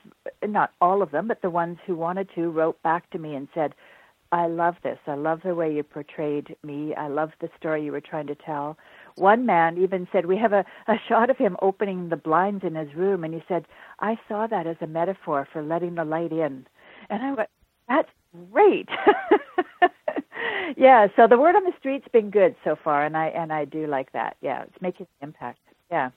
not 0.45 0.71
all 0.81 1.03
of 1.03 1.11
them, 1.11 1.29
but 1.29 1.43
the 1.43 1.51
ones 1.51 1.79
who 1.87 1.95
wanted 1.95 2.29
to 2.35 2.49
wrote 2.49 2.81
back 2.83 3.09
to 3.11 3.19
me 3.19 3.35
and 3.35 3.47
said, 3.55 3.75
I 4.33 4.47
love 4.47 4.75
this. 4.83 4.99
I 5.07 5.15
love 5.15 5.41
the 5.43 5.55
way 5.55 5.73
you 5.73 5.83
portrayed 5.83 6.57
me. 6.63 6.95
I 6.95 7.07
love 7.07 7.31
the 7.41 7.49
story 7.57 7.85
you 7.85 7.93
were 7.93 8.01
trying 8.01 8.27
to 8.27 8.35
tell. 8.35 8.77
One 9.15 9.45
man 9.45 9.77
even 9.79 10.07
said, 10.11 10.27
We 10.27 10.37
have 10.37 10.53
a, 10.53 10.65
a 10.87 10.95
shot 11.07 11.31
of 11.31 11.37
him 11.37 11.57
opening 11.61 12.09
the 12.09 12.17
blinds 12.17 12.65
in 12.65 12.75
his 12.75 12.93
room, 12.95 13.23
and 13.23 13.33
he 13.33 13.43
said, 13.47 13.65
I 14.01 14.19
saw 14.27 14.47
that 14.47 14.67
as 14.67 14.77
a 14.81 14.87
metaphor 14.87 15.47
for 15.53 15.63
letting 15.63 15.95
the 15.95 16.05
light 16.05 16.33
in. 16.33 16.67
And 17.09 17.23
I 17.23 17.33
went, 17.33 17.49
That's 17.87 18.09
great. 18.51 18.89
yeah, 20.77 21.07
so 21.15 21.27
the 21.27 21.39
word 21.39 21.55
on 21.55 21.65
the 21.65 21.73
street's 21.79 22.07
been 22.13 22.31
good 22.31 22.55
so 22.63 22.75
far, 22.83 23.05
and 23.05 23.17
I 23.17 23.27
and 23.29 23.53
I 23.53 23.65
do 23.65 23.87
like 23.87 24.11
that. 24.13 24.37
Yeah, 24.41 24.63
it's 24.63 24.81
making 24.81 25.07
an 25.21 25.29
impact. 25.29 25.59
Yeah. 25.91 26.11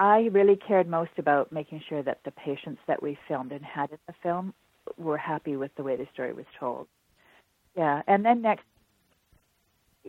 I 0.00 0.30
really 0.32 0.56
cared 0.56 0.88
most 0.88 1.10
about 1.18 1.52
making 1.52 1.82
sure 1.86 2.02
that 2.02 2.20
the 2.24 2.30
patients 2.30 2.80
that 2.88 3.02
we 3.02 3.18
filmed 3.28 3.52
and 3.52 3.62
had 3.62 3.90
in 3.90 3.98
the 4.06 4.14
film 4.22 4.54
were 4.96 5.18
happy 5.18 5.56
with 5.56 5.70
the 5.76 5.82
way 5.82 5.94
the 5.94 6.08
story 6.12 6.32
was 6.32 6.46
told. 6.58 6.88
Yeah, 7.76 8.02
and 8.08 8.24
then 8.24 8.42
next 8.42 8.64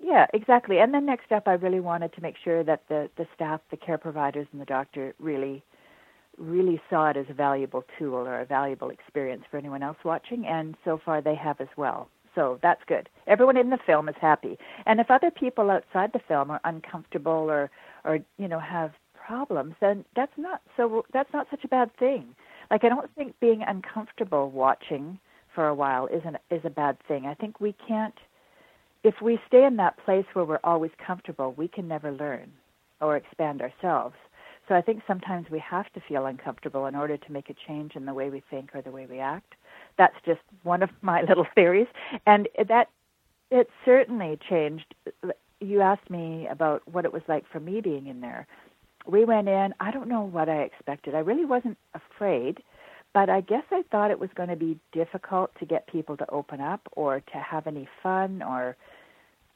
yeah, 0.01 0.25
exactly. 0.33 0.79
And 0.79 0.93
then 0.93 1.05
next 1.05 1.33
up, 1.33 1.49
I 1.49 1.53
really 1.53 1.81
wanted 1.81 2.13
to 2.13 2.21
make 2.21 2.35
sure 2.41 2.63
that 2.63 2.83
the, 2.87 3.09
the 3.17 3.27
staff, 3.35 3.59
the 3.69 3.77
care 3.77 3.97
providers, 3.97 4.47
and 4.53 4.61
the 4.61 4.65
doctor 4.65 5.13
really 5.19 5.63
really 6.37 6.81
saw 6.89 7.09
it 7.09 7.17
as 7.17 7.25
a 7.29 7.33
valuable 7.33 7.83
tool 7.99 8.15
or 8.15 8.39
a 8.39 8.45
valuable 8.45 8.89
experience 8.89 9.43
for 9.51 9.57
anyone 9.57 9.83
else 9.83 9.97
watching, 10.05 10.47
and 10.47 10.75
so 10.85 10.99
far 11.03 11.21
they 11.21 11.35
have 11.35 11.59
as 11.59 11.67
well. 11.75 12.07
So 12.33 12.57
that's 12.63 12.81
good. 12.87 13.09
Everyone 13.27 13.57
in 13.57 13.69
the 13.69 13.77
film 13.85 14.07
is 14.07 14.15
happy. 14.19 14.57
And 14.85 15.01
if 15.01 15.11
other 15.11 15.29
people 15.29 15.69
outside 15.69 16.11
the 16.13 16.21
film 16.25 16.49
are 16.49 16.61
uncomfortable 16.63 17.51
or 17.51 17.69
or 18.05 18.19
you 18.37 18.47
know 18.47 18.59
have 18.59 18.93
problems, 19.25 19.75
then 19.81 20.05
that's 20.15 20.37
not 20.37 20.61
so 20.77 21.05
that's 21.13 21.31
not 21.33 21.47
such 21.51 21.63
a 21.63 21.67
bad 21.67 21.95
thing. 21.97 22.35
Like 22.69 22.83
I 22.83 22.89
don't 22.89 23.13
think 23.15 23.39
being 23.39 23.63
uncomfortable 23.67 24.49
watching 24.51 25.19
for 25.53 25.67
a 25.67 25.75
while 25.75 26.07
isn't 26.07 26.37
is 26.49 26.61
a 26.63 26.69
bad 26.69 26.97
thing. 27.07 27.25
I 27.25 27.33
think 27.33 27.59
we 27.59 27.75
can't 27.87 28.15
if 29.03 29.15
we 29.21 29.39
stay 29.47 29.65
in 29.65 29.77
that 29.77 29.97
place 30.05 30.25
where 30.33 30.45
we're 30.45 30.59
always 30.63 30.91
comfortable, 31.05 31.53
we 31.57 31.67
can 31.67 31.87
never 31.87 32.11
learn 32.11 32.51
or 33.01 33.15
expand 33.15 33.61
ourselves. 33.61 34.15
So 34.67 34.75
I 34.75 34.81
think 34.81 35.01
sometimes 35.07 35.49
we 35.49 35.59
have 35.59 35.91
to 35.93 36.01
feel 36.07 36.27
uncomfortable 36.27 36.85
in 36.85 36.95
order 36.95 37.17
to 37.17 37.31
make 37.31 37.49
a 37.49 37.55
change 37.67 37.95
in 37.95 38.05
the 38.05 38.13
way 38.13 38.29
we 38.29 38.43
think 38.49 38.75
or 38.75 38.81
the 38.81 38.91
way 38.91 39.07
we 39.09 39.19
act. 39.19 39.55
That's 39.97 40.15
just 40.25 40.41
one 40.63 40.83
of 40.83 40.89
my 41.01 41.21
little 41.27 41.47
theories, 41.55 41.87
and 42.25 42.47
that 42.67 42.89
it 43.49 43.69
certainly 43.83 44.37
changed. 44.49 44.95
You 45.59 45.81
asked 45.81 46.09
me 46.09 46.47
about 46.49 46.87
what 46.87 47.05
it 47.05 47.13
was 47.13 47.23
like 47.27 47.43
for 47.51 47.59
me 47.59 47.81
being 47.81 48.07
in 48.07 48.21
there. 48.21 48.47
We 49.05 49.25
went 49.25 49.47
in. 49.47 49.73
I 49.79 49.91
don't 49.91 50.07
know 50.07 50.21
what 50.21 50.49
I 50.49 50.61
expected. 50.61 51.15
I 51.15 51.19
really 51.19 51.45
wasn't 51.45 51.77
afraid, 51.93 52.61
but 53.13 53.29
I 53.29 53.41
guess 53.41 53.63
I 53.71 53.83
thought 53.91 54.11
it 54.11 54.19
was 54.19 54.29
going 54.35 54.49
to 54.49 54.55
be 54.55 54.79
difficult 54.91 55.51
to 55.59 55.65
get 55.65 55.87
people 55.87 56.17
to 56.17 56.29
open 56.29 56.61
up 56.61 56.81
or 56.93 57.19
to 57.19 57.37
have 57.37 57.67
any 57.67 57.87
fun 58.03 58.41
or 58.41 58.75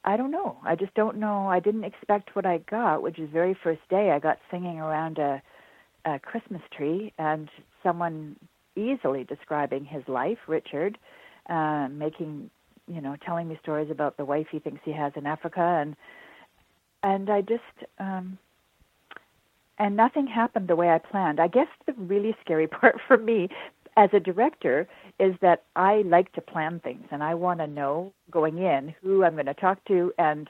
I 0.04 0.18
don't 0.18 0.32
know. 0.32 0.58
I 0.64 0.76
just 0.76 0.94
don't 0.94 1.18
know. 1.18 1.48
I 1.48 1.60
didn't 1.60 1.84
expect 1.84 2.36
what 2.36 2.46
I 2.46 2.60
got, 2.60 3.02
which 3.02 3.18
is 3.18 3.30
very 3.32 3.58
first 3.64 3.82
day 3.90 4.12
I 4.12 4.20
got 4.20 4.38
singing 4.52 4.80
around 4.80 5.18
a, 5.18 5.42
a 6.06 6.20
Christmas 6.20 6.62
tree 6.76 7.12
and 7.18 7.50
someone 7.82 8.36
easily 8.76 9.24
describing 9.24 9.86
his 9.86 10.04
life, 10.08 10.38
Richard, 10.48 10.98
uh, 11.50 11.88
making 11.90 12.52
you 12.88 13.02
know, 13.02 13.16
telling 13.26 13.48
me 13.48 13.58
stories 13.62 13.90
about 13.90 14.18
the 14.18 14.26
wife 14.26 14.48
he 14.52 14.60
thinks 14.60 14.82
he 14.86 14.92
has 14.92 15.14
in 15.16 15.26
Africa 15.26 15.62
and 15.82 15.96
and 17.02 17.30
I 17.30 17.42
just 17.42 17.62
um 18.00 18.38
and 19.80 19.96
nothing 19.98 20.28
happened 20.28 20.68
the 20.68 20.76
way 20.76 20.90
I 20.90 21.00
planned. 21.00 21.40
I 21.40 21.48
guess 21.48 21.68
the 21.86 21.94
really 21.94 22.36
scary 22.42 22.68
part 22.80 22.98
for 23.08 23.18
me 23.18 23.50
as 23.98 24.10
a 24.14 24.20
director 24.20 24.88
is 25.20 25.36
that 25.42 25.64
I 25.76 26.04
like 26.06 26.32
to 26.34 26.42
plan 26.42 26.80
things 26.84 27.06
and 27.12 27.24
I 27.24 27.34
want 27.36 27.60
to 27.60 27.68
know 27.68 28.14
going 28.32 28.58
in 28.60 28.94
who 29.02 29.24
I'm 29.24 29.34
going 29.36 29.46
to 29.48 29.54
talk 29.56 29.84
to 29.88 30.14
and 30.20 30.50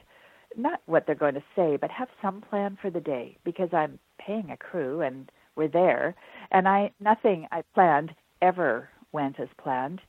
not 0.58 0.82
what 0.88 1.06
they're 1.06 1.16
going 1.16 1.36
to 1.36 1.44
say, 1.56 1.78
but 1.78 1.92
have 1.92 2.10
some 2.22 2.42
plan 2.42 2.78
for 2.82 2.90
the 2.90 3.00
day 3.02 3.38
because 3.46 3.70
I'm 3.74 4.00
paying 4.20 4.52
a 4.52 4.58
crew 4.58 5.02
and 5.02 5.32
we're 5.56 5.68
there. 5.70 6.16
And 6.52 6.68
I 6.68 6.92
nothing 7.00 7.48
I 7.52 7.64
planned 7.74 8.14
ever 8.42 8.90
went 9.12 9.40
as 9.40 9.48
planned, 9.58 10.02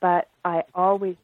but 0.00 0.28
I 0.44 0.62
always 0.74 1.16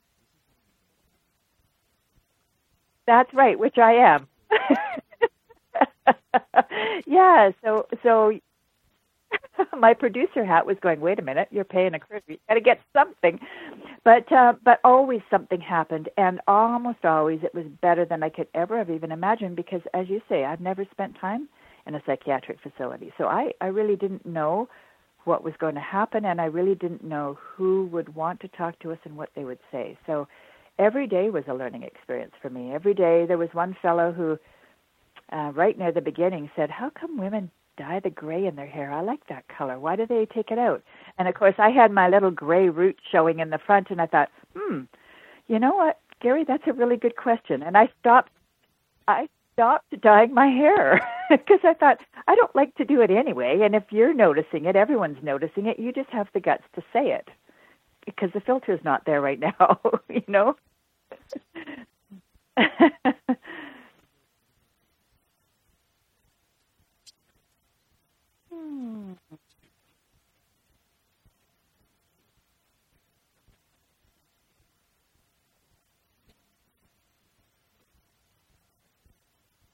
That's 3.06 3.32
right, 3.34 3.58
which 3.58 3.78
I 3.78 3.92
am. 3.94 4.26
yeah, 7.06 7.50
so 7.64 7.86
so 8.02 8.32
my 9.78 9.94
producer 9.94 10.44
hat 10.44 10.66
was 10.66 10.76
going, 10.80 11.00
wait 11.00 11.18
a 11.18 11.22
minute, 11.22 11.48
you're 11.50 11.64
paying 11.64 11.94
a 11.94 11.98
crew. 12.00 12.20
You 12.28 12.38
got 12.48 12.54
to 12.54 12.60
get 12.60 12.80
something. 12.92 13.38
But 14.04 14.30
uh, 14.32 14.54
but 14.64 14.80
always 14.84 15.20
something 15.30 15.60
happened, 15.60 16.08
and 16.16 16.40
almost 16.46 17.04
always 17.04 17.40
it 17.42 17.54
was 17.54 17.66
better 17.82 18.04
than 18.04 18.22
I 18.22 18.28
could 18.30 18.48
ever 18.54 18.78
have 18.78 18.90
even 18.90 19.12
imagined. 19.12 19.56
Because 19.56 19.82
as 19.94 20.08
you 20.08 20.20
say, 20.28 20.44
I've 20.44 20.60
never 20.60 20.86
spent 20.92 21.16
time 21.20 21.48
in 21.86 21.94
a 21.94 22.02
psychiatric 22.06 22.58
facility, 22.62 23.12
so 23.18 23.26
I 23.26 23.52
I 23.60 23.66
really 23.66 23.96
didn't 23.96 24.26
know 24.26 24.68
what 25.24 25.42
was 25.44 25.54
going 25.58 25.74
to 25.74 25.80
happen, 25.80 26.24
and 26.24 26.40
I 26.40 26.46
really 26.46 26.76
didn't 26.76 27.04
know 27.04 27.38
who 27.40 27.86
would 27.92 28.14
want 28.14 28.40
to 28.40 28.48
talk 28.48 28.78
to 28.80 28.92
us 28.92 28.98
and 29.04 29.16
what 29.16 29.30
they 29.34 29.44
would 29.44 29.58
say. 29.72 29.98
So 30.06 30.28
every 30.78 31.08
day 31.08 31.30
was 31.30 31.44
a 31.48 31.54
learning 31.54 31.82
experience 31.82 32.32
for 32.40 32.48
me. 32.50 32.72
Every 32.72 32.94
day 32.94 33.26
there 33.26 33.38
was 33.38 33.50
one 33.52 33.76
fellow 33.82 34.12
who. 34.12 34.38
Uh, 35.32 35.50
right 35.54 35.76
near 35.78 35.92
the 35.92 36.00
beginning 36.00 36.50
said, 36.54 36.70
"How 36.70 36.90
come 36.90 37.18
women 37.18 37.50
dye 37.76 38.00
the 38.00 38.10
gray 38.10 38.46
in 38.46 38.56
their 38.56 38.66
hair. 38.66 38.90
I 38.92 39.00
like 39.02 39.26
that 39.28 39.44
color. 39.48 39.78
Why 39.78 39.96
do 39.96 40.06
they 40.06 40.26
take 40.26 40.50
it 40.50 40.58
out? 40.58 40.82
And 41.18 41.28
of 41.28 41.34
course, 41.34 41.54
I 41.58 41.70
had 41.70 41.90
my 41.92 42.08
little 42.08 42.30
gray 42.30 42.68
root 42.68 42.98
showing 43.10 43.38
in 43.38 43.50
the 43.50 43.58
front, 43.58 43.90
and 43.90 44.00
I 44.00 44.06
thought, 44.06 44.30
hmm, 44.56 44.82
you 45.48 45.58
know 45.58 45.74
what, 45.74 46.00
Gary, 46.20 46.44
that's 46.46 46.66
a 46.66 46.72
really 46.72 46.96
good 46.96 47.16
question. 47.16 47.62
And 47.62 47.76
I 47.76 47.88
stopped. 48.00 48.32
I 49.08 49.28
stopped 49.52 50.00
dyeing 50.00 50.34
my 50.34 50.48
hair 50.48 51.00
because 51.30 51.60
I 51.64 51.74
thought 51.74 51.98
I 52.26 52.34
don't 52.34 52.54
like 52.56 52.74
to 52.76 52.84
do 52.84 53.00
it 53.00 53.10
anyway. 53.10 53.60
And 53.62 53.74
if 53.74 53.84
you're 53.90 54.14
noticing 54.14 54.64
it, 54.64 54.76
everyone's 54.76 55.22
noticing 55.22 55.66
it. 55.66 55.78
You 55.78 55.92
just 55.92 56.10
have 56.10 56.28
the 56.34 56.40
guts 56.40 56.64
to 56.74 56.82
say 56.92 57.12
it 57.12 57.28
because 58.04 58.30
the 58.34 58.40
filter's 58.40 58.80
not 58.84 59.04
there 59.06 59.20
right 59.20 59.38
now. 59.60 59.80
you 60.08 60.22
know. 60.26 60.56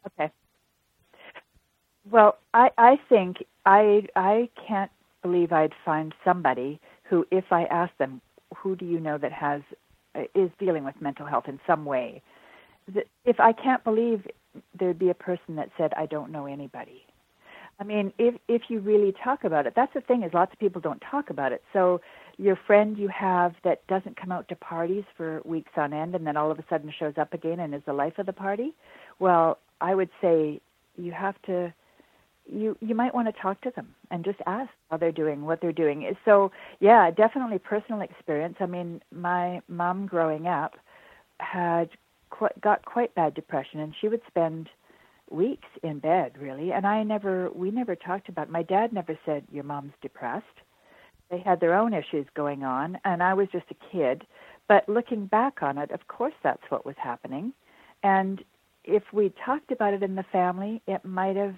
Okay. 0.09 0.31
Well, 2.11 2.39
I 2.55 2.71
I 2.79 2.97
think 3.09 3.39
I 3.67 4.09
I 4.17 4.49
can't 4.69 4.91
believe 5.23 5.53
I'd 5.53 5.75
find 5.85 6.15
somebody 6.25 6.81
who, 7.05 7.27
if 7.31 7.47
I 7.53 7.65
asked 7.65 7.99
them, 7.99 8.21
who 8.57 8.77
do 8.77 8.87
you 8.87 9.01
know 9.01 9.19
that 9.19 9.33
has 9.33 9.63
uh, 10.17 10.23
is 10.35 10.51
dealing 10.59 10.85
with 10.85 11.01
mental 11.01 11.27
health 11.27 11.45
in 11.49 11.61
some 11.67 11.85
way, 11.85 12.23
if 13.27 13.41
I 13.41 13.53
can't 13.53 13.85
believe 13.85 14.27
there'd 14.79 14.99
be 14.99 15.11
a 15.11 15.15
person 15.15 15.57
that 15.57 15.71
said 15.79 15.93
I 15.97 16.07
don't 16.07 16.33
know 16.33 16.47
anybody. 16.47 17.03
I 17.81 17.85
mean, 17.85 18.13
if 18.19 18.35
if 18.49 18.63
you 18.69 18.81
really 18.81 19.13
talk 19.25 19.45
about 19.45 19.67
it, 19.67 19.75
that's 19.75 19.93
the 19.95 20.01
thing 20.01 20.23
is 20.23 20.33
lots 20.33 20.53
of 20.53 20.59
people 20.59 20.81
don't 20.81 21.03
talk 21.11 21.31
about 21.31 21.53
it. 21.53 21.63
So 21.73 22.01
your 22.39 22.57
friend 22.57 22.97
you 22.97 23.09
have 23.09 23.55
that 23.65 23.87
doesn't 23.89 24.17
come 24.17 24.33
out 24.33 24.49
to 24.49 24.57
parties 24.57 25.05
for 25.17 25.43
weeks 25.45 25.73
on 25.77 25.93
end 25.93 26.15
and 26.15 26.27
then 26.27 26.37
all 26.37 26.51
of 26.51 26.59
a 26.59 26.65
sudden 26.69 26.93
shows 26.97 27.15
up 27.19 27.35
again 27.35 27.61
and 27.61 27.75
is 27.75 27.83
the 27.87 27.93
life 27.93 28.19
of 28.19 28.27
the 28.27 28.33
party, 28.33 28.73
well, 29.19 29.59
I 29.81 29.95
would 29.95 30.11
say 30.21 30.61
you 30.97 31.13
have 31.13 31.41
to 31.43 31.73
you 32.47 32.77
you 32.81 32.95
might 32.95 33.15
want 33.15 33.35
to 33.35 33.41
talk 33.41 33.61
to 33.63 33.71
them 33.71 33.95
and 34.11 34.25
just 34.25 34.39
ask 34.47 34.71
how 34.91 34.97
they're 34.97 35.13
doing, 35.13 35.45
what 35.45 35.61
they're 35.61 35.73
doing. 35.73 36.15
So 36.25 36.53
yeah, 36.81 37.11
definitely 37.11 37.59
personal 37.59 38.01
experience. 38.01 38.57
I 38.61 38.67
mean, 38.67 39.03
my 39.11 39.61
mom 39.69 40.07
growing 40.07 40.47
up 40.47 40.75
had 41.39 41.91
quite, 42.31 42.61
got 42.61 42.85
quite 42.85 43.15
bad 43.15 43.35
depression, 43.35 43.81
and 43.81 43.95
she 44.01 44.09
would 44.09 44.23
spend 44.27 44.69
weeks 45.33 45.69
in 45.83 45.99
bed 45.99 46.33
really. 46.39 46.73
And 46.73 46.87
I 46.87 47.03
never 47.03 47.51
we 47.51 47.71
never 47.71 47.97
talked 47.97 48.29
about. 48.29 48.51
My 48.51 48.63
dad 48.63 48.93
never 48.93 49.19
said 49.25 49.45
your 49.51 49.65
mom's 49.65 49.93
depressed. 50.01 50.47
They 51.31 51.39
had 51.39 51.61
their 51.61 51.75
own 51.75 51.95
issues 51.95 52.27
going 52.35 52.63
on, 52.63 52.99
and 53.05 53.23
I 53.23 53.33
was 53.35 53.49
just 53.51 53.65
a 53.71 53.91
kid. 53.91 54.27
But 54.69 54.89
looking 54.89 55.27
back 55.27 55.63
on 55.63 55.79
it, 55.79 55.91
of 55.91 56.07
course, 56.07 56.35
that's 56.43 56.63
what 56.69 56.85
was 56.85 56.95
happening. 57.03 57.53
And 58.03 58.45
if 58.85 59.03
we 59.13 59.33
talked 59.45 59.73
about 59.73 59.95
it 59.95 60.03
in 60.03 60.15
the 60.15 60.25
family, 60.31 60.83
it 60.87 61.05
might 61.05 61.37
have 61.37 61.57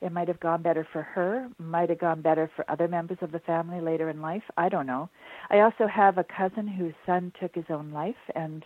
it 0.00 0.12
might 0.12 0.28
have 0.28 0.40
gone 0.40 0.60
better 0.60 0.86
for 0.92 1.02
her, 1.02 1.48
might 1.58 1.88
have 1.88 1.98
gone 1.98 2.20
better 2.20 2.50
for 2.54 2.70
other 2.70 2.88
members 2.88 3.16
of 3.22 3.32
the 3.32 3.38
family 3.38 3.80
later 3.80 4.10
in 4.10 4.20
life. 4.20 4.42
I 4.58 4.68
don't 4.68 4.86
know. 4.86 5.08
I 5.48 5.60
also 5.60 5.86
have 5.86 6.18
a 6.18 6.24
cousin 6.24 6.68
whose 6.68 6.92
son 7.06 7.32
took 7.40 7.54
his 7.54 7.64
own 7.70 7.90
life 7.90 8.14
and 8.34 8.64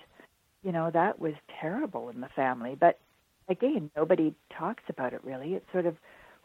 you 0.63 0.73
know, 0.73 0.91
that 0.93 1.19
was 1.19 1.35
terrible 1.61 2.09
in 2.09 2.21
the 2.21 2.29
family. 2.35 2.77
But 2.79 2.99
again, 3.49 3.91
nobody 3.97 4.35
talks 4.59 4.85
about 4.89 5.13
it 5.13 5.23
really. 5.25 5.55
It's 5.55 5.67
sort 5.73 5.87
of 5.87 5.97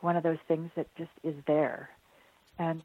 one 0.02 0.16
of 0.18 0.24
those 0.24 0.38
things 0.48 0.72
that 0.76 0.88
just 0.98 1.12
is 1.24 1.36
there. 1.48 1.89
And 2.60 2.84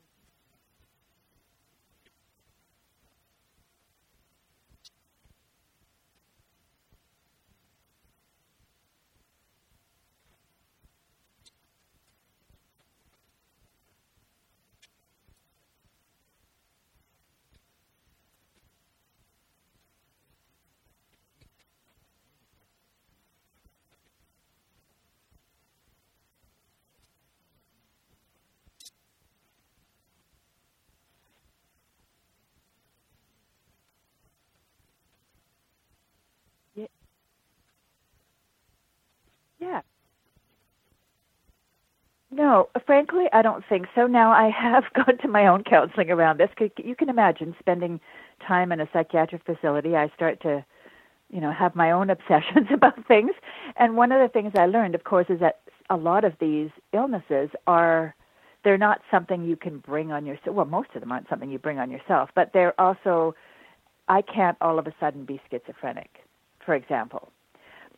Yeah. 39.60 39.82
No, 42.48 42.70
frankly, 42.86 43.26
I 43.30 43.42
don't 43.42 43.62
think 43.68 43.88
so. 43.94 44.06
Now, 44.06 44.32
I 44.32 44.48
have 44.48 44.84
gone 44.94 45.18
to 45.18 45.28
my 45.28 45.46
own 45.46 45.64
counseling 45.64 46.10
around 46.10 46.40
this. 46.40 46.48
You 46.78 46.96
can 46.96 47.10
imagine 47.10 47.54
spending 47.58 48.00
time 48.46 48.72
in 48.72 48.80
a 48.80 48.88
psychiatric 48.90 49.44
facility. 49.44 49.94
I 49.94 50.10
start 50.16 50.40
to, 50.42 50.64
you 51.30 51.42
know, 51.42 51.52
have 51.52 51.76
my 51.76 51.90
own 51.90 52.08
obsessions 52.16 52.68
about 52.72 53.06
things. 53.06 53.32
And 53.76 53.98
one 53.98 54.12
of 54.12 54.22
the 54.22 54.32
things 54.32 54.52
I 54.56 54.64
learned, 54.64 54.94
of 54.94 55.04
course, 55.04 55.26
is 55.28 55.40
that 55.40 55.60
a 55.90 55.96
lot 55.98 56.24
of 56.24 56.32
these 56.40 56.70
illnesses 56.94 57.50
are 57.66 58.14
they're 58.64 58.78
not 58.78 59.02
something 59.10 59.44
you 59.44 59.56
can 59.56 59.80
bring 59.80 60.10
on 60.10 60.24
yourself. 60.24 60.56
Well, 60.56 60.64
most 60.64 60.88
of 60.94 61.00
them 61.00 61.12
aren't 61.12 61.28
something 61.28 61.50
you 61.50 61.58
bring 61.58 61.78
on 61.78 61.90
yourself, 61.90 62.30
but 62.34 62.52
they're 62.54 62.78
also 62.80 63.34
I 64.08 64.22
can't 64.22 64.56
all 64.62 64.78
of 64.78 64.86
a 64.86 64.94
sudden 64.98 65.26
be 65.26 65.38
schizophrenic, 65.50 66.24
for 66.64 66.74
example. 66.74 67.30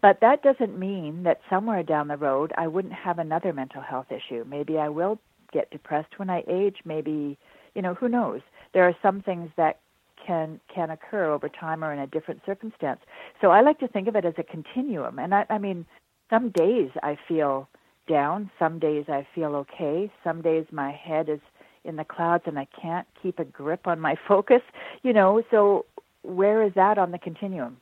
But 0.02 0.20
that 0.20 0.42
doesn't 0.42 0.78
mean 0.78 1.24
that 1.24 1.40
somewhere 1.50 1.82
down 1.82 2.08
the 2.08 2.16
road 2.16 2.52
I 2.56 2.66
wouldn't 2.66 2.94
have 2.94 3.18
another 3.18 3.52
mental 3.52 3.82
health 3.82 4.06
issue. 4.10 4.44
Maybe 4.48 4.78
I 4.78 4.88
will 4.88 5.18
get 5.52 5.70
depressed 5.70 6.18
when 6.18 6.30
I 6.30 6.42
age. 6.48 6.78
Maybe, 6.84 7.38
you 7.74 7.82
know, 7.82 7.94
who 7.94 8.08
knows? 8.08 8.40
There 8.72 8.84
are 8.84 8.96
some 9.02 9.20
things 9.20 9.50
that 9.56 9.80
can 10.26 10.60
can 10.72 10.90
occur 10.90 11.24
over 11.30 11.48
time 11.48 11.82
or 11.82 11.92
in 11.92 11.98
a 11.98 12.06
different 12.06 12.42
circumstance. 12.46 13.00
So 13.40 13.50
I 13.50 13.60
like 13.62 13.78
to 13.80 13.88
think 13.88 14.08
of 14.08 14.16
it 14.16 14.24
as 14.24 14.34
a 14.38 14.42
continuum. 14.42 15.18
And 15.18 15.34
I, 15.34 15.46
I 15.50 15.58
mean, 15.58 15.86
some 16.30 16.50
days 16.50 16.90
I 17.02 17.18
feel 17.28 17.68
down. 18.08 18.50
Some 18.58 18.78
days 18.78 19.04
I 19.08 19.26
feel 19.34 19.54
okay. 19.56 20.10
Some 20.24 20.42
days 20.42 20.66
my 20.70 20.92
head 20.92 21.28
is 21.28 21.40
in 21.84 21.96
the 21.96 22.04
clouds 22.04 22.44
and 22.46 22.58
I 22.58 22.66
can't 22.80 23.06
keep 23.22 23.38
a 23.38 23.44
grip 23.44 23.86
on 23.86 24.00
my 24.00 24.16
focus. 24.28 24.62
You 25.02 25.12
know, 25.12 25.42
so 25.50 25.86
where 26.22 26.62
is 26.62 26.72
that 26.74 26.98
on 26.98 27.10
the 27.10 27.18
continuum? 27.18 27.78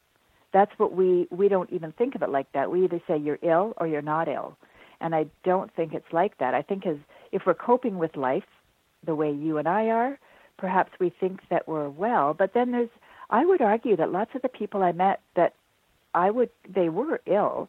That's 0.52 0.72
what 0.78 0.92
we 0.92 1.26
we 1.30 1.48
don't 1.48 1.70
even 1.70 1.92
think 1.92 2.14
of 2.14 2.22
it 2.22 2.30
like 2.30 2.50
that. 2.52 2.70
We 2.70 2.84
either 2.84 3.00
say 3.06 3.18
you're 3.18 3.38
ill 3.42 3.74
or 3.76 3.86
you're 3.86 4.02
not 4.02 4.28
ill. 4.28 4.56
And 5.00 5.14
I 5.14 5.26
don't 5.44 5.72
think 5.74 5.94
it's 5.94 6.12
like 6.12 6.38
that. 6.38 6.54
I 6.54 6.62
think 6.62 6.86
as 6.86 6.96
if 7.30 7.42
we're 7.46 7.54
coping 7.54 7.98
with 7.98 8.16
life 8.16 8.44
the 9.04 9.14
way 9.14 9.30
you 9.30 9.58
and 9.58 9.68
I 9.68 9.86
are, 9.86 10.18
perhaps 10.56 10.90
we 10.98 11.10
think 11.10 11.40
that 11.50 11.68
we're 11.68 11.88
well, 11.88 12.34
but 12.34 12.52
then 12.54 12.72
there's 12.72 12.88
I 13.30 13.44
would 13.44 13.60
argue 13.60 13.96
that 13.96 14.10
lots 14.10 14.34
of 14.34 14.42
the 14.42 14.48
people 14.48 14.82
I 14.82 14.92
met 14.92 15.20
that 15.36 15.54
I 16.14 16.30
would 16.30 16.50
they 16.68 16.88
were 16.88 17.20
ill, 17.26 17.68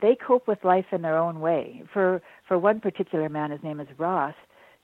they 0.00 0.14
cope 0.14 0.46
with 0.46 0.64
life 0.64 0.86
in 0.92 1.02
their 1.02 1.16
own 1.16 1.40
way. 1.40 1.82
For 1.92 2.22
for 2.46 2.58
one 2.58 2.80
particular 2.80 3.28
man, 3.28 3.50
his 3.50 3.62
name 3.62 3.80
is 3.80 3.88
Ross, 3.98 4.34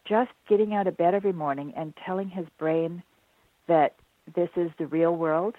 just 0.04 0.30
getting 0.48 0.74
out 0.74 0.86
of 0.86 0.96
bed 0.96 1.14
every 1.14 1.32
morning 1.32 1.72
and 1.76 1.94
telling 2.04 2.28
his 2.28 2.46
brain 2.58 3.02
that 3.66 3.94
this 4.34 4.50
is 4.56 4.70
the 4.78 4.86
real 4.86 5.14
world 5.14 5.54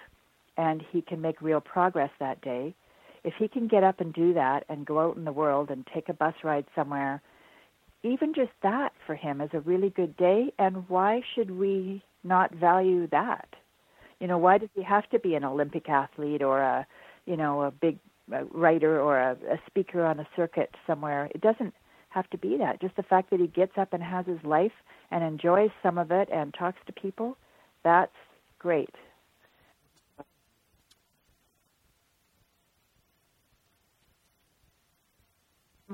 and 0.58 0.84
he 0.92 1.02
can 1.02 1.22
make 1.22 1.42
real 1.42 1.62
progress 1.62 2.12
that 2.20 2.42
day. 2.42 2.74
If 3.24 3.34
he 3.40 3.48
can 3.48 3.68
get 3.68 3.84
up 3.84 4.00
and 4.00 4.14
do 4.14 4.34
that 4.34 4.66
and 4.70 4.86
go 4.86 5.00
out 5.00 5.18
in 5.18 5.26
the 5.26 5.32
world 5.32 5.72
and 5.72 5.88
take 5.94 6.10
a 6.10 6.14
bus 6.14 6.36
ride 6.44 6.66
somewhere, 6.76 7.22
even 8.04 8.34
just 8.34 8.52
that 8.62 8.94
for 9.06 9.16
him 9.16 9.42
is 9.42 9.50
a 9.54 9.60
really 9.62 9.90
good 9.90 10.16
day. 10.16 10.54
And 10.60 10.88
why 10.88 11.22
should 11.34 11.52
we 11.52 12.04
not 12.24 12.54
value 12.54 13.08
that? 13.08 13.48
You 14.20 14.28
know, 14.28 14.38
why 14.38 14.60
does 14.60 14.70
he 14.76 14.84
have 14.84 15.10
to 15.10 15.20
be 15.20 15.36
an 15.36 15.44
Olympic 15.44 15.90
athlete 15.90 16.44
or 16.44 16.62
a, 16.62 16.88
you 17.26 17.36
know, 17.36 17.64
a 17.64 17.72
big 17.72 17.98
writer 18.52 19.00
or 19.00 19.20
a, 19.20 19.32
a 19.50 19.58
speaker 19.68 20.06
on 20.06 20.20
a 20.20 20.28
circuit 20.36 20.74
somewhere? 20.86 21.30
It 21.34 21.42
doesn't 21.42 21.74
have 22.10 22.30
to 22.30 22.38
be 22.38 22.58
that. 22.58 22.80
Just 22.80 22.96
the 22.96 23.04
fact 23.04 23.32
that 23.32 23.40
he 23.40 23.48
gets 23.48 23.74
up 23.78 23.92
and 23.92 24.02
has 24.02 24.26
his 24.26 24.44
life 24.44 24.72
and 25.12 25.24
enjoys 25.24 25.70
some 25.84 25.98
of 25.98 26.12
it 26.12 26.30
and 26.32 26.54
talks 26.54 26.80
to 26.86 26.94
people, 26.94 27.38
that's 27.84 28.16
great. 28.60 28.94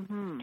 Mm-hmm. 0.02 0.42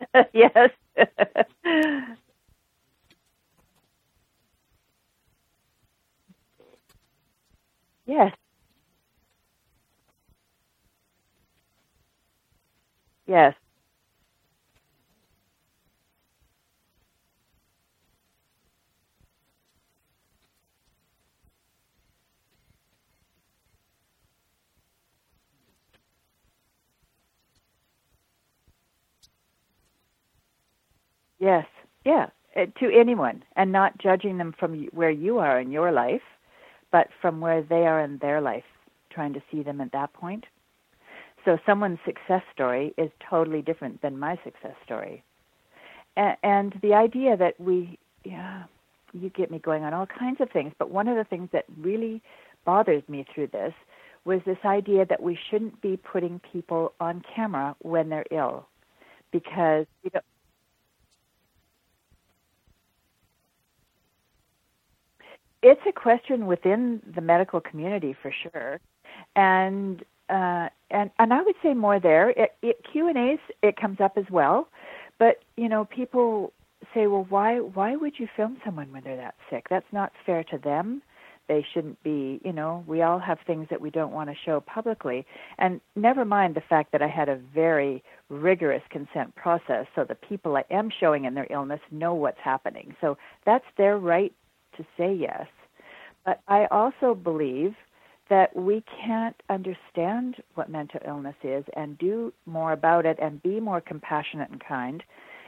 yes. 0.32 0.70
yes. 8.06 8.34
Yes. 13.26 13.54
Yes. 31.44 31.66
Yeah. 32.06 32.26
Uh, 32.56 32.66
to 32.80 32.88
anyone, 32.90 33.42
and 33.56 33.70
not 33.72 33.98
judging 33.98 34.38
them 34.38 34.54
from 34.58 34.84
where 34.92 35.10
you 35.10 35.38
are 35.40 35.60
in 35.60 35.70
your 35.72 35.90
life, 35.92 36.22
but 36.90 37.08
from 37.20 37.40
where 37.40 37.62
they 37.62 37.84
are 37.86 38.00
in 38.00 38.18
their 38.18 38.40
life, 38.40 38.64
trying 39.10 39.34
to 39.34 39.42
see 39.50 39.62
them 39.62 39.80
at 39.80 39.92
that 39.92 40.12
point. 40.14 40.44
So 41.44 41.58
someone's 41.66 41.98
success 42.06 42.42
story 42.54 42.94
is 42.96 43.10
totally 43.28 43.60
different 43.60 44.00
than 44.00 44.18
my 44.18 44.38
success 44.44 44.74
story. 44.84 45.22
And, 46.16 46.36
and 46.42 46.78
the 46.80 46.94
idea 46.94 47.36
that 47.36 47.60
we, 47.60 47.98
yeah, 48.24 48.62
you 49.12 49.28
get 49.30 49.50
me 49.50 49.58
going 49.58 49.82
on 49.82 49.92
all 49.92 50.06
kinds 50.06 50.40
of 50.40 50.48
things, 50.50 50.72
but 50.78 50.90
one 50.90 51.08
of 51.08 51.16
the 51.16 51.24
things 51.24 51.48
that 51.52 51.64
really 51.78 52.22
bothered 52.64 53.06
me 53.08 53.26
through 53.34 53.48
this 53.48 53.74
was 54.24 54.40
this 54.46 54.58
idea 54.64 55.04
that 55.06 55.22
we 55.22 55.36
shouldn't 55.50 55.82
be 55.82 55.96
putting 55.98 56.40
people 56.52 56.92
on 57.00 57.22
camera 57.34 57.76
when 57.82 58.08
they're 58.08 58.24
ill 58.30 58.66
because 59.32 59.86
we 60.04 60.10
don't, 60.10 60.24
it's 65.64 65.80
a 65.88 65.92
question 65.92 66.46
within 66.46 67.00
the 67.14 67.22
medical 67.22 67.60
community 67.60 68.14
for 68.20 68.30
sure, 68.30 68.80
and 69.34 70.04
uh, 70.28 70.68
and 70.90 71.10
and 71.18 71.32
I 71.32 71.42
would 71.42 71.54
say 71.62 71.72
more 71.72 71.98
there. 71.98 72.30
It, 72.30 72.54
it, 72.62 72.80
Q 72.90 73.08
and 73.08 73.16
A's 73.16 73.38
it 73.62 73.76
comes 73.76 73.98
up 73.98 74.18
as 74.18 74.26
well, 74.30 74.68
but 75.18 75.42
you 75.56 75.68
know 75.70 75.86
people 75.86 76.52
say, 76.92 77.06
well, 77.06 77.26
why 77.30 77.60
why 77.60 77.96
would 77.96 78.18
you 78.18 78.28
film 78.36 78.58
someone 78.64 78.92
when 78.92 79.04
they're 79.04 79.16
that 79.16 79.36
sick? 79.48 79.66
That's 79.70 79.90
not 79.90 80.12
fair 80.26 80.44
to 80.44 80.58
them. 80.58 81.02
They 81.48 81.64
shouldn't 81.72 82.02
be. 82.02 82.42
You 82.44 82.52
know, 82.52 82.84
we 82.86 83.00
all 83.00 83.18
have 83.18 83.38
things 83.46 83.66
that 83.70 83.80
we 83.80 83.90
don't 83.90 84.12
want 84.12 84.28
to 84.28 84.36
show 84.44 84.60
publicly, 84.60 85.24
and 85.58 85.80
never 85.96 86.26
mind 86.26 86.56
the 86.56 86.60
fact 86.60 86.92
that 86.92 87.00
I 87.00 87.08
had 87.08 87.30
a 87.30 87.36
very 87.36 88.04
rigorous 88.28 88.82
consent 88.90 89.34
process, 89.34 89.86
so 89.94 90.04
the 90.04 90.14
people 90.14 90.56
I 90.58 90.64
am 90.70 90.90
showing 90.90 91.24
in 91.24 91.32
their 91.32 91.46
illness 91.48 91.80
know 91.90 92.12
what's 92.12 92.40
happening. 92.44 92.94
So 93.00 93.16
that's 93.46 93.64
their 93.78 93.96
right 93.96 94.32
to 94.76 94.84
say 94.96 95.14
yes. 95.14 95.46
But 96.24 96.40
I 96.48 96.66
also 96.70 97.14
believe 97.14 97.74
that 98.28 98.54
we 98.56 98.82
can't 99.04 99.36
understand 99.50 100.36
what 100.54 100.70
mental 100.70 101.00
illness 101.06 101.36
is 101.42 101.64
and 101.76 101.98
do 101.98 102.32
more 102.46 102.72
about 102.72 103.06
it 103.06 103.18
and 103.20 103.42
be 103.42 103.60
more 103.60 103.80
compassionate 103.80 104.50
and 104.50 104.62
kind 104.64 105.02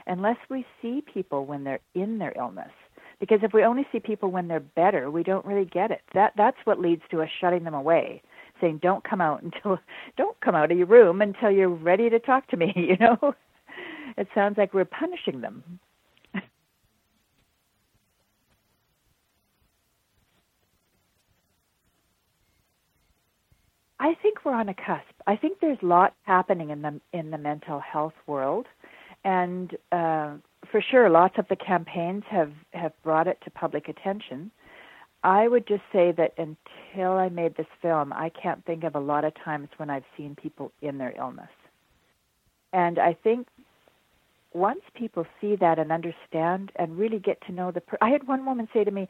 unless 0.07 0.37
we 0.49 0.65
see 0.81 1.01
people 1.01 1.45
when 1.45 1.63
they're 1.63 1.79
in 1.95 2.17
their 2.19 2.33
illness. 2.37 2.71
Because 3.19 3.39
if 3.43 3.53
we 3.53 3.63
only 3.63 3.87
see 3.91 3.99
people 4.01 4.31
when 4.31 4.47
they're 4.49 4.59
better, 4.59 5.09
we 5.11 5.23
don't 5.23 5.45
really 5.45 5.65
get 5.65 5.91
it. 5.91 6.01
That 6.13 6.33
that's 6.35 6.57
what 6.65 6.79
leads 6.79 7.03
to 7.11 7.21
us 7.21 7.29
shutting 7.39 7.63
them 7.63 7.73
away, 7.73 8.21
saying, 8.61 8.79
"Don't 8.79 9.03
come 9.03 9.21
out 9.21 9.43
until 9.43 9.79
don't 10.17 10.39
come 10.41 10.55
out 10.55 10.71
of 10.71 10.77
your 10.77 10.87
room 10.87 11.21
until 11.21 11.51
you're 11.51 11.69
ready 11.69 12.09
to 12.09 12.19
talk 12.19 12.47
to 12.49 12.57
me." 12.57 12.73
You 12.75 12.97
know, 12.97 13.33
it 14.17 14.27
sounds 14.35 14.57
like 14.57 14.73
we're 14.73 14.85
punishing 14.85 15.41
them. 15.41 15.79
I 23.99 24.13
think 24.21 24.43
we're 24.45 24.46
on 24.57 24.69
a 24.69 24.73
cusp. 24.73 25.13
I 25.27 25.35
think 25.35 25.59
there's 25.59 25.77
lots 25.81 26.15
happening 26.23 26.69
in 26.71 26.81
the 26.81 26.99
in 27.13 27.31
the 27.31 27.37
mental 27.37 27.79
health 27.79 28.13
world, 28.25 28.65
and 29.23 29.75
uh, 29.91 30.33
for 30.71 30.81
sure, 30.81 31.09
lots 31.09 31.35
of 31.37 31.47
the 31.47 31.55
campaigns 31.55 32.23
have 32.29 32.51
have 32.73 32.93
brought 33.03 33.27
it 33.27 33.37
to 33.43 33.51
public 33.51 33.87
attention. 33.87 34.51
I 35.23 35.47
would 35.47 35.67
just 35.67 35.83
say 35.91 36.11
that 36.13 36.33
until 36.37 37.11
I 37.13 37.29
made 37.29 37.55
this 37.55 37.67
film, 37.81 38.13
I 38.13 38.29
can't 38.29 38.63
think 38.65 38.83
of 38.83 38.95
a 38.95 38.99
lot 38.99 39.25
of 39.25 39.33
times 39.35 39.69
when 39.77 39.89
I've 39.89 40.05
seen 40.15 40.35
people 40.35 40.71
in 40.81 40.97
their 40.97 41.13
illness, 41.17 41.49
and 42.73 42.99
I 42.99 43.13
think 43.13 43.47
once 44.53 44.81
people 44.95 45.25
see 45.39 45.55
that 45.55 45.77
and 45.77 45.91
understand 45.91 46.71
and 46.77 46.97
really 46.97 47.19
get 47.19 47.39
to 47.45 47.51
know 47.51 47.71
the 47.71 47.81
per- 47.81 47.97
I 48.01 48.09
had 48.09 48.27
one 48.27 48.45
woman 48.45 48.67
say 48.73 48.83
to 48.83 48.91
me, 48.91 49.07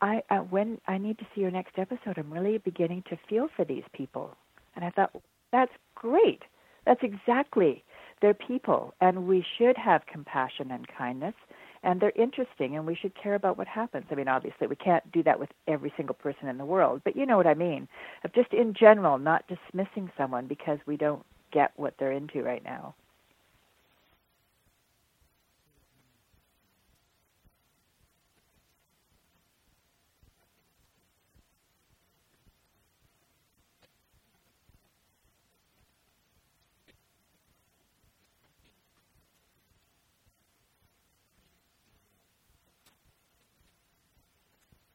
I 0.00 0.22
uh, 0.30 0.38
when 0.38 0.80
I 0.86 0.98
need 0.98 1.18
to 1.18 1.26
see 1.34 1.40
your 1.40 1.50
next 1.50 1.78
episode, 1.78 2.18
I'm 2.18 2.32
really 2.32 2.58
beginning 2.58 3.04
to 3.10 3.18
feel 3.28 3.48
for 3.56 3.64
these 3.64 3.84
people, 3.92 4.36
and 4.76 4.84
I 4.84 4.90
thought 4.90 5.12
that's 5.52 5.72
great. 5.94 6.42
That's 6.86 7.02
exactly 7.02 7.84
they're 8.20 8.34
people, 8.34 8.94
and 9.00 9.26
we 9.26 9.44
should 9.58 9.76
have 9.76 10.06
compassion 10.06 10.70
and 10.70 10.86
kindness, 10.86 11.34
and 11.82 12.00
they're 12.00 12.12
interesting, 12.14 12.76
and 12.76 12.86
we 12.86 12.94
should 12.94 13.14
care 13.14 13.34
about 13.34 13.56
what 13.56 13.66
happens. 13.66 14.06
I 14.10 14.14
mean, 14.14 14.28
obviously, 14.28 14.66
we 14.66 14.76
can't 14.76 15.10
do 15.10 15.22
that 15.22 15.40
with 15.40 15.50
every 15.66 15.92
single 15.96 16.14
person 16.14 16.48
in 16.48 16.58
the 16.58 16.64
world, 16.64 17.00
but 17.04 17.16
you 17.16 17.24
know 17.24 17.36
what 17.36 17.46
I 17.46 17.54
mean. 17.54 17.88
Of 18.24 18.34
just 18.34 18.52
in 18.52 18.74
general, 18.74 19.18
not 19.18 19.44
dismissing 19.48 20.10
someone 20.18 20.46
because 20.46 20.78
we 20.86 20.96
don't 20.96 21.24
get 21.52 21.72
what 21.76 21.94
they're 21.98 22.12
into 22.12 22.42
right 22.42 22.62
now. 22.62 22.94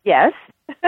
Yes. 0.06 0.34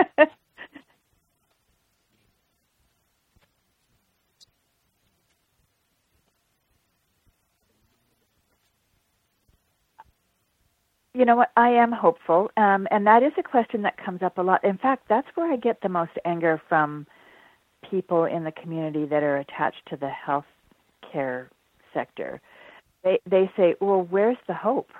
you 11.14 11.24
know 11.24 11.36
what? 11.36 11.50
I 11.56 11.70
am 11.70 11.92
hopeful, 11.92 12.50
um, 12.56 12.88
and 12.90 13.06
that 13.06 13.22
is 13.22 13.32
a 13.38 13.42
question 13.42 13.82
that 13.82 13.96
comes 14.04 14.22
up 14.22 14.38
a 14.38 14.42
lot. 14.42 14.64
In 14.64 14.78
fact, 14.78 15.04
that's 15.08 15.28
where 15.34 15.52
I 15.52 15.56
get 15.56 15.80
the 15.82 15.88
most 15.88 16.12
anger 16.24 16.60
from 16.68 17.06
people 17.90 18.24
in 18.26 18.44
the 18.44 18.52
community 18.52 19.06
that 19.06 19.22
are 19.22 19.38
attached 19.38 19.82
to 19.90 19.96
the 19.96 20.08
health 20.10 20.46
care 21.12 21.50
sector. 21.94 22.40
They 23.04 23.20
they 23.30 23.50
say, 23.56 23.76
"Well, 23.80 24.02
where's 24.10 24.38
the 24.48 24.54
hope? 24.54 24.90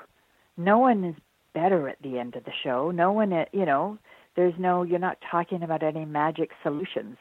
No 0.57 0.78
one 0.78 1.04
is 1.04 1.16
better 1.59 1.88
at 1.88 2.01
the 2.03 2.18
end 2.18 2.37
of 2.37 2.44
the 2.44 2.53
show. 2.62 2.90
No 2.90 3.11
one, 3.12 3.33
uh, 3.33 3.44
you 3.53 3.66
know, 3.66 3.99
there's 4.37 4.55
no, 4.59 4.85
you're 4.85 4.99
not 5.01 5.18
talking 5.29 5.62
about 5.62 5.83
any 5.83 6.05
magic 6.05 6.51
solutions. 6.62 7.16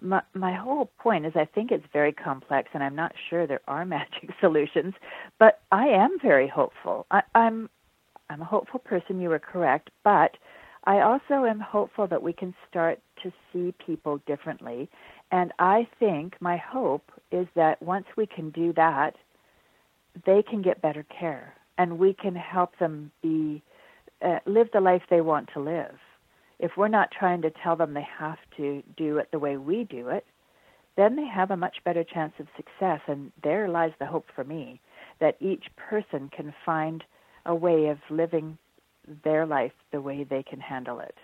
My, 0.00 0.20
my 0.34 0.52
whole 0.52 0.90
point 0.98 1.24
is 1.24 1.32
I 1.36 1.46
think 1.46 1.70
it's 1.70 1.86
very 1.92 2.12
complex 2.12 2.68
and 2.74 2.82
I'm 2.82 2.94
not 2.94 3.12
sure 3.30 3.46
there 3.46 3.62
are 3.68 3.84
magic 3.98 4.30
solutions, 4.40 4.94
but 5.38 5.60
I 5.70 5.86
am 5.86 6.18
very 6.20 6.48
hopeful. 6.48 7.06
I, 7.10 7.22
I'm, 7.34 7.70
I'm 8.28 8.42
a 8.42 8.44
hopeful 8.44 8.80
person, 8.80 9.20
you 9.20 9.30
were 9.30 9.38
correct, 9.38 9.88
but 10.04 10.36
I 10.84 11.00
also 11.00 11.46
am 11.46 11.60
hopeful 11.60 12.06
that 12.08 12.22
we 12.22 12.34
can 12.34 12.54
start 12.68 12.98
to 13.22 13.32
see 13.52 13.72
people 13.84 14.20
differently. 14.26 14.90
And 15.30 15.52
I 15.58 15.88
think 15.98 16.34
my 16.40 16.58
hope 16.58 17.10
is 17.30 17.46
that 17.54 17.80
once 17.80 18.06
we 18.16 18.26
can 18.26 18.50
do 18.50 18.74
that, 18.74 19.14
they 20.26 20.42
can 20.42 20.60
get 20.60 20.82
better 20.82 21.04
care 21.04 21.54
and 21.82 21.98
we 21.98 22.14
can 22.14 22.34
help 22.34 22.78
them 22.78 23.10
be 23.22 23.62
uh, 24.22 24.38
live 24.46 24.68
the 24.72 24.80
life 24.80 25.02
they 25.10 25.20
want 25.20 25.48
to 25.52 25.60
live 25.60 25.98
if 26.62 26.76
we're 26.76 26.88
not 26.88 27.10
trying 27.10 27.42
to 27.42 27.50
tell 27.50 27.74
them 27.74 27.92
they 27.92 28.06
have 28.18 28.38
to 28.56 28.82
do 28.96 29.18
it 29.18 29.28
the 29.32 29.38
way 29.38 29.56
we 29.56 29.82
do 29.82 30.08
it, 30.08 30.24
then 30.96 31.16
they 31.16 31.26
have 31.26 31.50
a 31.50 31.56
much 31.56 31.78
better 31.84 32.04
chance 32.04 32.32
of 32.38 32.46
success. 32.56 33.00
And 33.08 33.32
there 33.42 33.68
lies 33.68 33.92
the 33.98 34.06
hope 34.06 34.26
for 34.34 34.44
me 34.44 34.80
that 35.20 35.36
each 35.40 35.64
person 35.76 36.30
can 36.34 36.54
find 36.64 37.02
a 37.44 37.54
way 37.54 37.88
of 37.88 37.98
living 38.08 38.56
their 39.24 39.44
life 39.44 39.72
the 39.90 40.00
way 40.00 40.22
they 40.22 40.44
can 40.44 40.60
handle 40.60 41.00
it. 41.00 41.16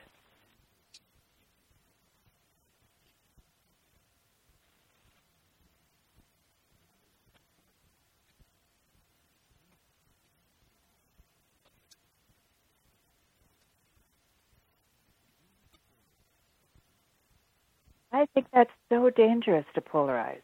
I 18.18 18.26
think 18.34 18.46
that's 18.52 18.70
so 18.88 19.10
dangerous 19.10 19.64
to 19.74 19.80
polarize. 19.80 20.40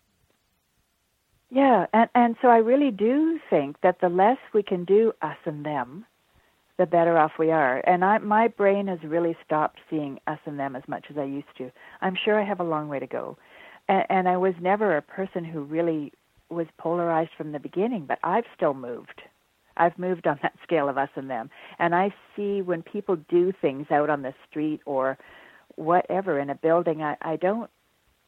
Yeah, 1.51 1.87
and 1.93 2.09
and 2.15 2.37
so 2.41 2.49
I 2.49 2.59
really 2.59 2.93
do 2.93 3.41
think 3.51 3.81
that 3.83 4.01
the 4.01 4.09
less 4.09 4.39
we 4.53 4.63
can 4.63 4.85
do 4.85 5.13
us 5.23 5.37
and 5.45 5.67
them, 5.67 6.07
the 6.79 6.87
better 6.87 7.19
off 7.19 7.33
we 7.39 7.51
are. 7.51 7.83
And 7.85 8.05
I 8.05 8.19
my 8.19 8.47
brain 8.47 8.87
has 8.87 9.01
really 9.03 9.37
stopped 9.45 9.81
seeing 9.91 10.21
us 10.29 10.39
and 10.47 10.59
them 10.59 10.77
as 10.77 10.85
much 10.87 11.07
as 11.11 11.19
I 11.19 11.25
used 11.25 11.57
to. 11.59 11.73
I'm 12.01 12.17
sure 12.25 12.41
I 12.41 12.45
have 12.45 12.61
a 12.61 12.65
long 12.65 12.89
way 12.89 13.01
to 13.01 13.09
go. 13.09 13.37
And, 13.89 14.07
and 14.09 14.29
I 14.29 14.37
was 14.37 14.55
never 14.61 14.97
a 14.97 15.03
person 15.03 15.45
who 15.45 15.63
really 15.63 16.13
was 16.51 16.67
polarized 16.79 17.33
from 17.37 17.51
the 17.51 17.59
beginning, 17.59 18.07
but 18.07 18.21
I've 18.23 18.47
still 18.57 18.75
moved. 18.75 19.23
I've 19.77 19.99
moved 19.99 20.29
on 20.29 20.39
that 20.43 20.55
scale 20.63 20.89
of 20.89 20.97
us 20.97 21.11
and 21.17 21.29
them. 21.29 21.51
And 21.81 21.95
I 21.97 22.15
see 22.37 22.63
when 22.63 22.83
people 22.83 23.17
do 23.29 23.53
things 23.61 23.89
out 23.91 24.11
on 24.11 24.23
the 24.23 24.35
street 24.49 24.81
or 24.87 25.19
whatever 25.77 26.39
in 26.39 26.51
a 26.51 26.55
building, 26.55 27.03
I, 27.03 27.17
I 27.21 27.37
don't 27.37 27.71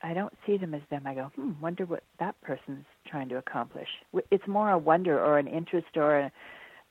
I 0.02 0.14
don't 0.14 0.34
see 0.46 0.56
them 0.56 0.74
as 0.74 0.82
them. 0.90 1.06
I 1.06 1.14
go, 1.14 1.30
hmm, 1.34 1.52
wonder 1.60 1.84
what 1.86 2.02
that 2.20 2.40
person's 2.42 2.84
trying 3.06 3.28
to 3.30 3.38
accomplish. 3.38 3.88
It's 4.30 4.46
more 4.46 4.70
a 4.70 4.78
wonder 4.78 5.18
or 5.18 5.38
an 5.38 5.46
interest 5.46 5.96
or 5.96 6.18
a, 6.18 6.32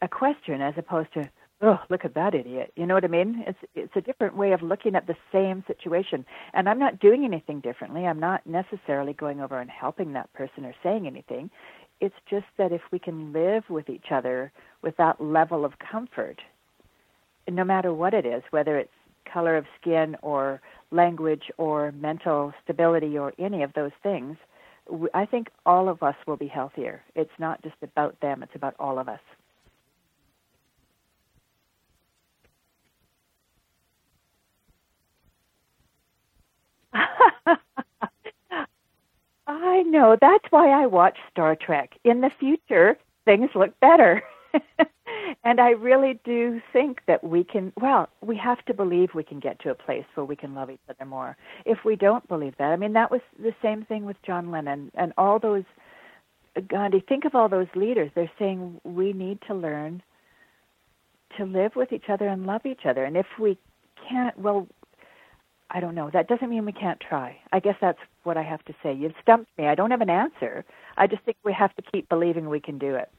a 0.02 0.08
question 0.08 0.62
as 0.62 0.74
opposed 0.78 1.14
to 1.14 1.30
oh 1.62 1.80
look 1.90 2.04
at 2.04 2.16
that 2.16 2.34
idiot. 2.34 2.74
You 2.76 2.86
know 2.86 2.96
what 2.96 3.06
i 3.06 3.08
mean? 3.08 3.44
It's 3.48 3.60
it's 3.76 3.96
a 3.96 4.02
different 4.02 4.36
way 4.36 4.54
of 4.54 4.62
looking 4.62 4.96
at 4.96 5.08
the 5.08 5.16
same 5.32 5.64
situation. 5.68 6.26
And 6.54 6.68
i'm 6.68 6.80
not 6.80 7.00
doing 7.00 7.26
anything 7.26 7.60
differently. 7.60 8.06
I'm 8.06 8.20
not 8.20 8.46
necessarily 8.46 9.14
going 9.14 9.40
over 9.40 9.60
and 9.60 9.70
helping 9.70 10.14
that 10.14 10.34
person 10.34 10.66
or 10.66 10.74
saying 10.84 11.08
anything. 11.08 11.52
It's 12.02 12.16
just 12.30 12.48
that 12.58 12.74
if 12.74 12.82
we 12.92 13.00
can 13.00 13.32
live 13.32 13.70
with 13.70 13.90
each 13.90 14.12
other 14.12 14.52
with 14.82 14.98
that 14.98 15.22
level 15.22 15.64
of 15.64 15.80
comfort 15.80 16.42
no 17.50 17.64
matter 17.64 17.94
what 17.94 18.14
it 18.14 18.26
is 18.26 18.44
whether 18.50 18.78
it's 18.78 18.92
color 19.32 19.58
of 19.58 19.66
skin 19.82 20.16
or 20.22 20.62
language 20.92 21.52
or 21.58 21.92
mental 21.94 22.54
stability 22.64 23.18
or 23.18 23.34
any 23.40 23.64
of 23.64 23.74
those 23.74 23.92
things 24.04 24.38
i 25.14 25.26
think 25.26 25.50
all 25.66 25.90
of 25.90 26.04
us 26.04 26.16
will 26.28 26.38
be 26.38 26.48
healthier 26.48 27.02
it's 27.16 27.32
not 27.40 27.62
just 27.64 27.76
about 27.84 28.20
them 28.22 28.44
it's 28.44 28.56
about 28.56 28.76
all 28.80 29.00
of 29.00 29.10
us 29.10 29.20
I 39.48 39.84
know. 39.84 40.18
That's 40.22 40.46
why 40.52 40.70
I 40.72 40.88
watch 40.88 41.18
Star 41.32 41.56
Trek. 41.56 41.94
In 42.04 42.22
the 42.22 42.32
future, 42.40 42.98
things 43.26 43.50
look 43.56 43.80
better. 43.82 44.24
and 45.46 45.62
I 45.62 45.70
really 45.70 46.20
do 46.26 46.60
think 46.74 47.02
that 47.06 47.24
we 47.24 47.44
can, 47.44 47.72
well, 47.80 48.10
we 48.22 48.36
have 48.38 48.66
to 48.66 48.74
believe 48.74 49.10
we 49.14 49.24
can 49.24 49.40
get 49.40 49.60
to 49.60 49.70
a 49.70 49.76
place 49.76 50.06
where 50.16 50.26
we 50.26 50.36
can 50.36 50.56
love 50.56 50.72
each 50.72 50.80
other 50.90 51.06
more. 51.06 51.38
If 51.66 51.86
we 51.86 51.96
don't 51.96 52.28
believe 52.28 52.56
that, 52.58 52.72
I 52.72 52.76
mean, 52.76 52.94
that 52.94 53.12
was 53.12 53.22
the 53.38 53.54
same 53.62 53.86
thing 53.86 54.06
with 54.06 54.18
John 54.26 54.50
Lennon 54.50 54.92
and 54.96 55.14
all 55.20 55.38
those, 55.38 55.64
Gandhi, 56.68 57.00
think 57.08 57.26
of 57.26 57.36
all 57.36 57.48
those 57.48 57.68
leaders. 57.76 58.10
They're 58.16 58.32
saying 58.40 58.82
we 58.84 59.14
need 59.14 59.38
to 59.48 59.54
learn 59.54 60.02
to 61.38 61.46
live 61.46 61.76
with 61.76 61.94
each 61.94 62.10
other 62.10 62.28
and 62.28 62.48
love 62.48 62.66
each 62.66 62.86
other. 62.86 63.06
And 63.06 63.16
if 63.16 63.28
we 63.40 63.56
can't, 64.10 64.38
well, 64.40 64.68
I 65.70 65.80
don't 65.80 65.94
know. 65.94 66.10
That 66.12 66.28
doesn't 66.28 66.50
mean 66.50 66.66
we 66.66 66.72
can't 66.72 67.00
try. 67.00 67.38
I 67.52 67.60
guess 67.60 67.76
that's 67.80 68.00
what 68.24 68.36
I 68.36 68.44
have 68.44 68.66
to 68.66 68.74
say. 68.82 68.94
You've 68.94 69.14
stumped 69.22 69.56
me. 69.60 69.68
I 69.68 69.76
don't 69.76 69.92
have 69.92 70.02
an 70.02 70.10
answer. 70.10 70.66
I 70.98 71.06
just 71.06 71.22
think 71.24 71.38
we 71.44 71.54
have 71.54 71.76
to 71.76 71.84
keep 71.84 72.10
believing 72.10 72.50
we 72.50 72.60
can 72.60 72.80
do 72.80 72.96
it. 72.96 73.12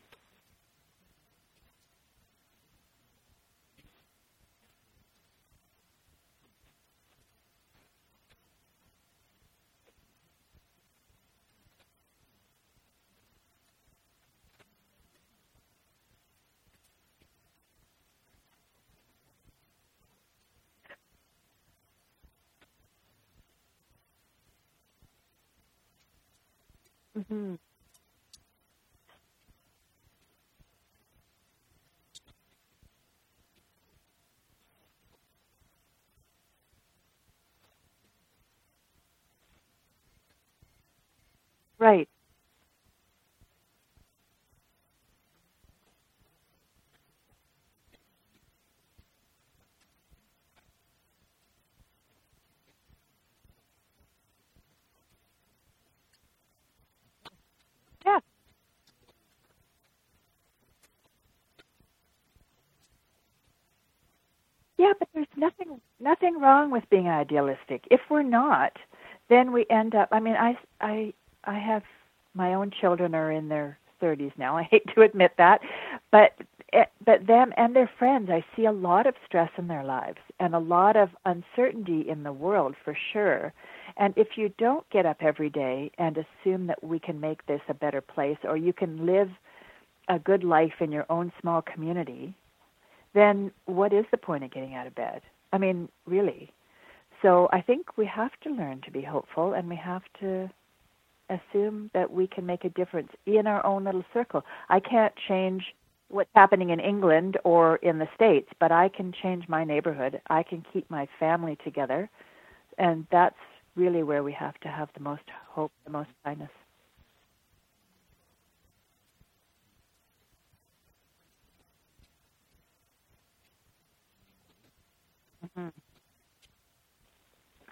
Right. 41.78 42.08
Yeah. 58.06 58.20
Yeah, 64.78 64.92
but 64.98 65.08
there's 65.14 65.26
nothing 65.36 65.80
nothing 66.00 66.40
wrong 66.40 66.70
with 66.70 66.84
being 66.90 67.08
idealistic. 67.08 67.86
If 67.90 68.00
we're 68.10 68.22
not, 68.22 68.72
then 69.28 69.52
we 69.52 69.66
end 69.70 69.94
up. 69.94 70.08
I 70.12 70.20
mean, 70.20 70.36
I 70.36 70.58
I 70.80 71.12
I 71.44 71.58
have 71.58 71.82
my 72.34 72.54
own 72.54 72.70
children 72.70 73.14
are 73.14 73.32
in 73.32 73.48
their 73.48 73.78
30s 74.02 74.32
now. 74.36 74.56
I 74.56 74.64
hate 74.64 74.84
to 74.94 75.02
admit 75.02 75.32
that, 75.38 75.60
but 76.10 76.34
eh, 76.72 76.84
but 77.04 77.26
them 77.26 77.52
and 77.56 77.74
their 77.74 77.90
friends, 77.98 78.28
I 78.30 78.44
see 78.54 78.66
a 78.66 78.72
lot 78.72 79.06
of 79.06 79.14
stress 79.26 79.50
in 79.56 79.68
their 79.68 79.84
lives 79.84 80.18
and 80.40 80.54
a 80.54 80.58
lot 80.58 80.96
of 80.96 81.10
uncertainty 81.24 82.08
in 82.08 82.22
the 82.22 82.32
world 82.32 82.74
for 82.84 82.96
sure. 83.12 83.52
And 83.96 84.12
if 84.16 84.36
you 84.36 84.50
don't 84.58 84.88
get 84.90 85.06
up 85.06 85.18
every 85.22 85.48
day 85.48 85.90
and 85.98 86.18
assume 86.18 86.66
that 86.66 86.84
we 86.84 86.98
can 86.98 87.18
make 87.20 87.46
this 87.46 87.62
a 87.68 87.74
better 87.74 88.02
place 88.02 88.38
or 88.44 88.56
you 88.58 88.72
can 88.74 89.06
live 89.06 89.30
a 90.08 90.18
good 90.18 90.44
life 90.44 90.74
in 90.80 90.92
your 90.92 91.06
own 91.08 91.32
small 91.40 91.62
community, 91.62 92.34
then 93.16 93.50
what 93.64 93.92
is 93.92 94.04
the 94.10 94.16
point 94.18 94.44
of 94.44 94.52
getting 94.52 94.74
out 94.74 94.86
of 94.86 94.94
bed? 94.94 95.22
I 95.52 95.58
mean, 95.58 95.88
really. 96.06 96.52
So 97.22 97.48
I 97.52 97.62
think 97.62 97.96
we 97.96 98.06
have 98.06 98.32
to 98.42 98.50
learn 98.50 98.82
to 98.84 98.90
be 98.90 99.02
hopeful 99.02 99.54
and 99.54 99.68
we 99.68 99.76
have 99.76 100.02
to 100.20 100.50
assume 101.30 101.90
that 101.94 102.12
we 102.12 102.26
can 102.26 102.46
make 102.46 102.64
a 102.64 102.68
difference 102.68 103.10
in 103.24 103.46
our 103.46 103.64
own 103.64 103.84
little 103.84 104.04
circle. 104.12 104.44
I 104.68 104.80
can't 104.80 105.14
change 105.28 105.74
what's 106.08 106.30
happening 106.34 106.70
in 106.70 106.78
England 106.78 107.36
or 107.42 107.76
in 107.76 107.98
the 107.98 108.08
States, 108.14 108.48
but 108.60 108.70
I 108.70 108.88
can 108.88 109.12
change 109.22 109.48
my 109.48 109.64
neighborhood. 109.64 110.20
I 110.28 110.42
can 110.42 110.64
keep 110.72 110.88
my 110.90 111.08
family 111.18 111.58
together. 111.64 112.08
And 112.78 113.06
that's 113.10 113.34
really 113.74 114.02
where 114.02 114.22
we 114.22 114.32
have 114.32 114.54
to 114.60 114.68
have 114.68 114.88
the 114.94 115.02
most 115.02 115.22
hope, 115.48 115.72
the 115.84 115.90
most 115.90 116.10
kindness. 116.24 116.50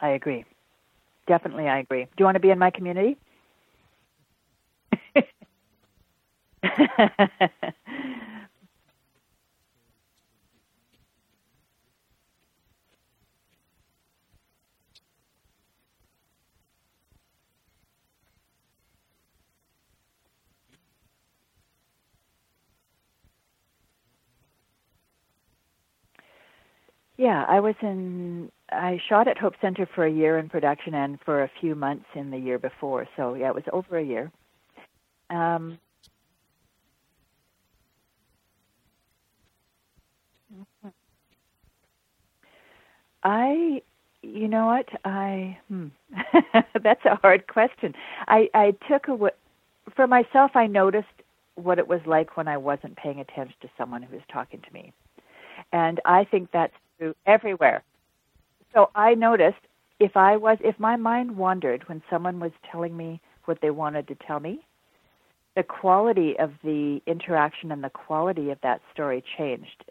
I 0.00 0.10
agree. 0.10 0.44
Definitely, 1.26 1.68
I 1.68 1.80
agree. 1.80 2.04
Do 2.04 2.10
you 2.18 2.24
want 2.26 2.36
to 2.36 2.40
be 2.40 2.50
in 2.50 2.58
my 2.58 2.70
community? 2.70 3.18
Yeah, 27.18 27.44
I 27.48 27.60
was 27.60 27.74
in. 27.82 28.50
I 28.70 29.00
shot 29.08 29.28
at 29.28 29.38
Hope 29.38 29.54
Center 29.60 29.86
for 29.94 30.04
a 30.06 30.10
year 30.10 30.38
in 30.38 30.48
production 30.48 30.94
and 30.94 31.20
for 31.24 31.42
a 31.44 31.50
few 31.60 31.74
months 31.74 32.06
in 32.14 32.30
the 32.30 32.38
year 32.38 32.58
before. 32.58 33.06
So 33.16 33.34
yeah, 33.34 33.48
it 33.48 33.54
was 33.54 33.64
over 33.72 33.98
a 33.98 34.04
year. 34.04 34.32
Um, 35.30 35.78
I, 43.24 43.82
you 44.22 44.48
know 44.48 44.66
what? 44.66 44.88
I 45.04 45.58
hmm, 45.68 45.88
that's 46.82 47.04
a 47.04 47.16
hard 47.16 47.46
question. 47.48 47.94
I 48.28 48.48
I 48.54 48.74
took 48.90 49.08
a 49.08 49.30
for 49.96 50.06
myself. 50.06 50.52
I 50.56 50.66
noticed 50.66 51.08
what 51.56 51.78
it 51.78 51.88
was 51.88 52.00
like 52.06 52.36
when 52.36 52.48
I 52.48 52.58
wasn't 52.58 52.96
paying 52.96 53.20
attention 53.20 53.56
to 53.62 53.70
someone 53.78 54.02
who 54.02 54.14
was 54.16 54.24
talking 54.32 54.60
to 54.62 54.72
me, 54.74 54.92
and 55.72 56.00
I 56.04 56.24
think 56.24 56.50
that's 56.52 56.74
true 56.98 57.14
everywhere. 57.26 57.82
So 58.72 58.90
I 58.94 59.14
noticed 59.14 59.58
if 60.00 60.16
I 60.16 60.36
was 60.36 60.58
if 60.60 60.78
my 60.78 60.96
mind 60.96 61.36
wandered 61.36 61.88
when 61.88 62.02
someone 62.10 62.40
was 62.40 62.52
telling 62.70 62.96
me 62.96 63.20
what 63.44 63.60
they 63.60 63.70
wanted 63.70 64.08
to 64.08 64.16
tell 64.26 64.40
me, 64.40 64.64
the 65.56 65.62
quality 65.62 66.36
of 66.38 66.52
the 66.62 67.00
interaction 67.06 67.70
and 67.70 67.84
the 67.84 67.90
quality 67.90 68.50
of 68.50 68.58
that 68.62 68.80
story 68.92 69.22
changed. 69.38 69.84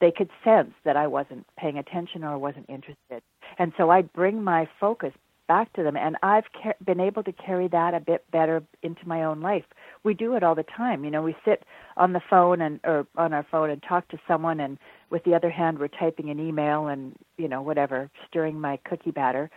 They 0.00 0.10
could 0.10 0.30
sense 0.42 0.72
that 0.84 0.96
I 0.96 1.06
wasn't 1.06 1.46
paying 1.56 1.78
attention 1.78 2.24
or 2.24 2.38
wasn't 2.38 2.68
interested. 2.68 3.22
And 3.58 3.72
so 3.76 3.90
I'd 3.90 4.12
bring 4.12 4.42
my 4.42 4.68
focus 4.80 5.12
back 5.46 5.72
to 5.74 5.82
them 5.82 5.96
and 5.96 6.16
I've 6.22 6.44
ca- 6.52 6.72
been 6.84 7.00
able 7.00 7.22
to 7.22 7.32
carry 7.32 7.68
that 7.68 7.94
a 7.94 8.00
bit 8.00 8.24
better 8.30 8.62
into 8.82 9.06
my 9.06 9.24
own 9.24 9.40
life. 9.40 9.64
We 10.02 10.14
do 10.14 10.34
it 10.34 10.42
all 10.42 10.54
the 10.54 10.64
time. 10.64 11.04
You 11.04 11.10
know, 11.10 11.22
we 11.22 11.36
sit 11.44 11.64
on 11.96 12.12
the 12.12 12.22
phone 12.28 12.60
and 12.60 12.80
or 12.84 13.06
on 13.16 13.32
our 13.32 13.46
phone 13.50 13.70
and 13.70 13.82
talk 13.82 14.08
to 14.08 14.18
someone 14.26 14.60
and 14.60 14.78
with 15.14 15.22
the 15.22 15.32
other 15.32 15.48
hand 15.48 15.78
we're 15.78 15.86
typing 15.86 16.28
an 16.28 16.40
email 16.40 16.88
and, 16.88 17.14
you 17.38 17.46
know, 17.46 17.62
whatever, 17.62 18.10
stirring 18.26 18.60
my 18.60 18.76
cookie 18.78 19.12
batter. 19.12 19.48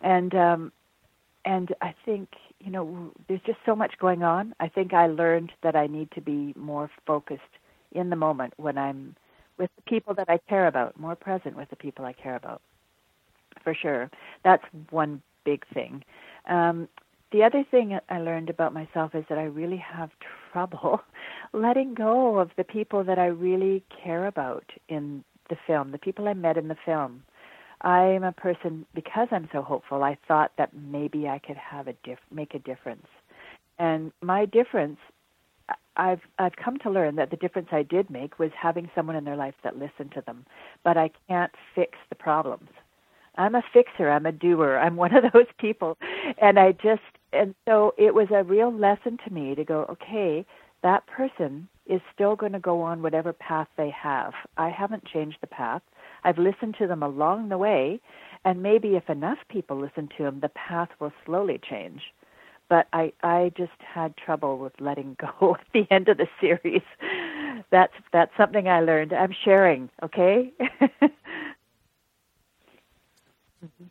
And 0.00 0.34
um 0.34 0.72
and 1.44 1.74
I 1.82 1.94
think 2.06 2.28
you 2.64 2.70
know 2.70 3.12
there's 3.26 3.42
just 3.44 3.58
so 3.66 3.76
much 3.76 3.92
going 3.98 4.22
on. 4.22 4.54
I 4.60 4.68
think 4.68 4.94
I 4.94 5.06
learned 5.06 5.52
that 5.62 5.76
I 5.76 5.88
need 5.88 6.10
to 6.12 6.22
be 6.22 6.54
more 6.56 6.90
focused 7.06 7.54
in 7.92 8.08
the 8.08 8.16
moment 8.16 8.54
when 8.56 8.78
I'm 8.78 9.14
with 9.58 9.70
the 9.76 9.82
people 9.82 10.14
that 10.14 10.30
I 10.30 10.38
care 10.48 10.66
about, 10.66 10.98
more 10.98 11.16
present 11.16 11.54
with 11.54 11.68
the 11.68 11.76
people 11.76 12.06
I 12.06 12.14
care 12.14 12.36
about. 12.36 12.62
For 13.62 13.74
sure. 13.74 14.10
That's 14.42 14.64
one 14.88 15.20
big 15.44 15.66
thing. 15.74 16.02
Um, 16.46 16.88
the 17.32 17.42
other 17.42 17.64
thing 17.70 17.98
I 18.08 18.18
learned 18.20 18.50
about 18.50 18.72
myself 18.72 19.14
is 19.14 19.24
that 19.28 19.38
I 19.38 19.44
really 19.44 19.76
have 19.78 20.10
trouble 20.52 21.00
letting 21.52 21.94
go 21.94 22.38
of 22.38 22.50
the 22.56 22.64
people 22.64 23.04
that 23.04 23.18
I 23.18 23.26
really 23.26 23.82
care 24.02 24.26
about 24.26 24.64
in 24.88 25.24
the 25.50 25.56
film, 25.66 25.92
the 25.92 25.98
people 25.98 26.28
I 26.28 26.34
met 26.34 26.56
in 26.56 26.68
the 26.68 26.76
film. 26.84 27.22
I'm 27.82 28.24
a 28.24 28.32
person 28.32 28.86
because 28.94 29.28
I'm 29.30 29.48
so 29.52 29.62
hopeful. 29.62 30.02
I 30.02 30.18
thought 30.26 30.52
that 30.58 30.74
maybe 30.74 31.28
I 31.28 31.38
could 31.38 31.56
have 31.56 31.86
a 31.86 31.92
diff- 32.04 32.18
make 32.32 32.54
a 32.54 32.58
difference, 32.58 33.06
and 33.78 34.12
my 34.20 34.44
difference. 34.46 34.98
I've 35.96 36.20
I've 36.38 36.56
come 36.56 36.78
to 36.78 36.90
learn 36.90 37.16
that 37.16 37.30
the 37.30 37.36
difference 37.36 37.68
I 37.72 37.82
did 37.82 38.08
make 38.08 38.38
was 38.38 38.50
having 38.60 38.90
someone 38.94 39.16
in 39.16 39.24
their 39.24 39.36
life 39.36 39.54
that 39.64 39.76
listened 39.76 40.12
to 40.14 40.22
them, 40.22 40.46
but 40.84 40.96
I 40.96 41.10
can't 41.28 41.52
fix 41.74 41.98
the 42.08 42.14
problems. 42.14 42.70
I'm 43.36 43.54
a 43.54 43.62
fixer. 43.72 44.10
I'm 44.10 44.26
a 44.26 44.32
doer. 44.32 44.78
I'm 44.78 44.96
one 45.04 45.14
of 45.14 45.24
those 45.32 45.46
people, 45.58 45.98
and 46.40 46.58
I 46.58 46.72
just 46.72 47.02
and 47.32 47.54
so 47.68 47.94
it 47.98 48.14
was 48.14 48.28
a 48.32 48.44
real 48.44 48.72
lesson 48.72 49.18
to 49.26 49.32
me 49.32 49.54
to 49.54 49.64
go. 49.64 49.86
Okay, 49.90 50.46
that 50.82 51.06
person 51.06 51.68
is 51.86 52.00
still 52.14 52.36
going 52.36 52.52
to 52.52 52.60
go 52.60 52.82
on 52.82 53.02
whatever 53.02 53.32
path 53.32 53.68
they 53.76 53.90
have. 53.90 54.32
I 54.56 54.70
haven't 54.70 55.06
changed 55.06 55.38
the 55.40 55.46
path. 55.48 55.82
I've 56.24 56.38
listened 56.38 56.76
to 56.78 56.86
them 56.86 57.02
along 57.02 57.48
the 57.48 57.58
way, 57.58 58.00
and 58.44 58.62
maybe 58.62 58.96
if 58.96 59.08
enough 59.10 59.38
people 59.50 59.78
listen 59.80 60.08
to 60.18 60.24
them, 60.24 60.40
the 60.40 60.50
path 60.50 60.90
will 61.00 61.12
slowly 61.26 61.60
change. 61.68 62.02
But 62.68 62.88
I, 62.92 63.12
I 63.22 63.52
just 63.56 63.72
had 63.80 64.16
trouble 64.16 64.58
with 64.58 64.72
letting 64.80 65.16
go 65.40 65.56
at 65.56 65.66
the 65.74 65.86
end 65.90 66.08
of 66.08 66.18
the 66.18 66.28
series. 66.40 66.82
That's 67.70 67.94
that's 68.12 68.32
something 68.36 68.68
I 68.68 68.80
learned. 68.80 69.12
I'm 69.12 69.34
sharing, 69.44 69.90
okay? 70.02 70.52
mm-hmm. 73.64 73.84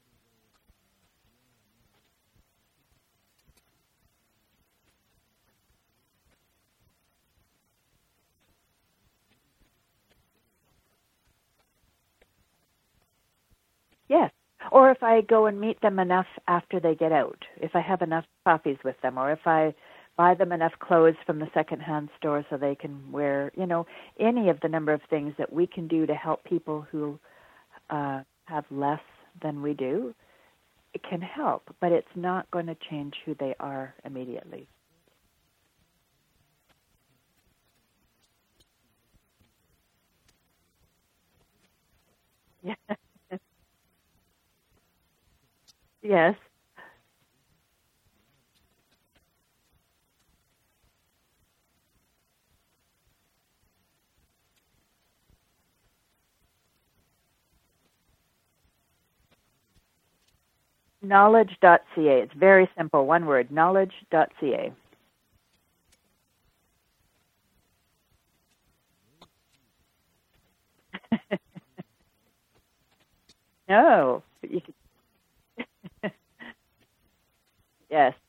Yes. 14.09 14.31
Or 14.77 14.91
if 14.91 15.03
I 15.03 15.21
go 15.23 15.47
and 15.47 15.61
meet 15.61 15.81
them 15.81 15.99
enough 15.99 16.27
after 16.47 16.79
they 16.79 16.95
get 16.95 17.11
out, 17.13 17.39
if 17.57 17.75
I 17.75 17.81
have 17.81 18.03
enough 18.03 18.25
coffees 18.45 18.77
with 18.85 19.01
them, 19.01 19.17
or 19.19 19.31
if 19.33 19.47
I 19.47 19.75
buy 20.17 20.35
them 20.35 20.53
enough 20.53 20.73
clothes 20.79 21.15
from 21.25 21.39
the 21.39 21.49
secondhand 21.55 22.09
store 22.19 22.45
so 22.51 22.57
they 22.57 22.75
can 22.75 23.11
wear, 23.11 23.51
you 23.57 23.67
know, 23.67 23.87
any 24.19 24.49
of 24.49 24.61
the 24.61 24.69
number 24.69 24.93
of 24.93 25.01
things 25.09 25.35
that 25.39 25.53
we 25.53 25.67
can 25.67 25.89
do 25.89 26.07
to 26.07 26.15
help 26.15 26.45
people 26.45 26.87
who 26.91 27.19
uh, 27.89 28.21
have 28.47 28.65
less 28.71 29.01
than 29.41 29.61
we 29.61 29.73
do, 29.75 30.15
it 30.95 31.03
can 31.09 31.21
help, 31.21 31.63
but 31.81 31.91
it's 31.93 32.07
not 32.15 32.51
going 32.51 32.67
to 32.67 32.77
change 32.89 33.15
who 33.25 33.35
they 33.39 33.55
are 33.59 33.95
immediately. 34.05 34.69
Yeah. 42.63 42.75
Yes. 46.03 46.35
Knowledge.ca. 61.01 61.79
It's 61.95 62.33
very 62.33 62.69
simple, 62.77 63.05
one 63.07 63.25
word, 63.27 63.51
knowledge.ca. 63.51 64.73
no, 73.69 74.23
but 74.41 74.51
you 74.51 74.61
could 74.61 74.75
Yes. 77.89 78.26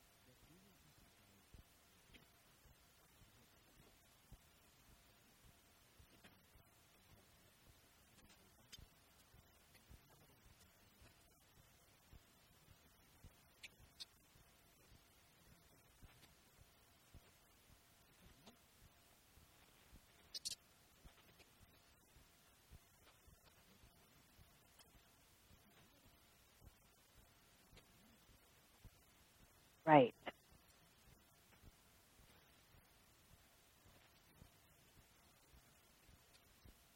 Right. 29.89 30.13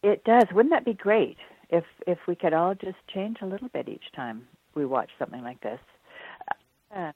It 0.03 0.23
does. 0.25 0.45
Wouldn't 0.53 0.73
that 0.73 0.85
be 0.85 0.93
great 0.93 1.37
if 1.69 1.85
if 2.07 2.19
we 2.27 2.35
could 2.35 2.53
all 2.53 2.75
just 2.75 2.97
change 3.13 3.37
a 3.41 3.45
little 3.47 3.69
bit 3.69 3.89
each 3.89 4.11
time 4.15 4.47
we 4.75 4.85
watch 4.85 5.09
something 5.17 5.43
like 5.43 5.61
this? 5.61 5.79
Uh, 6.95 7.11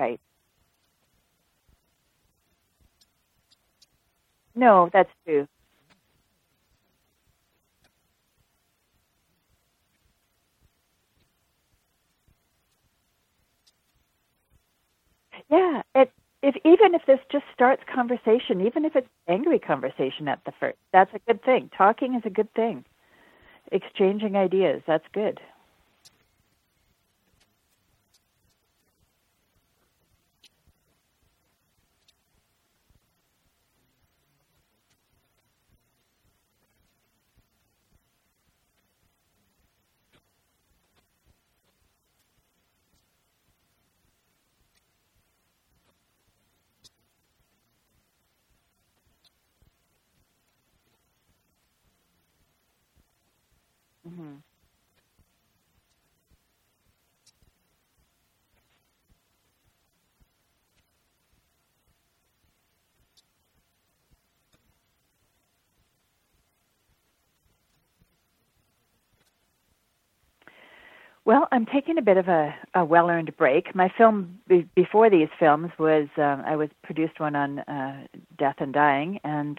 right. 0.00 0.20
No, 4.54 4.90
that's 4.92 5.10
true. 5.26 5.46
Yeah, 15.50 15.82
it 15.94 16.12
if 16.42 16.56
even 16.64 16.94
if 16.94 17.02
this 17.06 17.20
just 17.32 17.44
starts 17.54 17.82
conversation, 17.94 18.62
even 18.66 18.84
if 18.84 18.96
it's 18.96 19.08
angry 19.28 19.58
conversation 19.58 20.28
at 20.28 20.44
the 20.46 20.52
first, 20.60 20.78
that's 20.92 21.12
a 21.14 21.20
good 21.26 21.42
thing. 21.44 21.70
Talking 21.76 22.14
is 22.14 22.22
a 22.26 22.30
good 22.30 22.52
thing. 22.54 22.84
Exchanging 23.72 24.36
ideas, 24.36 24.82
that's 24.86 25.06
good. 25.12 25.40
Mm-hmm. 54.08 54.36
Well, 71.30 71.46
I'm 71.52 71.64
taking 71.64 71.96
a 71.96 72.02
bit 72.02 72.16
of 72.16 72.26
a, 72.26 72.52
a 72.74 72.84
well-earned 72.84 73.36
break. 73.36 73.72
My 73.72 73.88
film 73.96 74.40
be, 74.48 74.68
before 74.74 75.08
these 75.08 75.28
films 75.38 75.70
was 75.78 76.08
um, 76.16 76.42
I 76.44 76.56
was 76.56 76.70
produced 76.82 77.20
one 77.20 77.36
on 77.36 77.60
uh, 77.60 78.08
death 78.36 78.56
and 78.58 78.74
dying, 78.74 79.20
and 79.22 79.56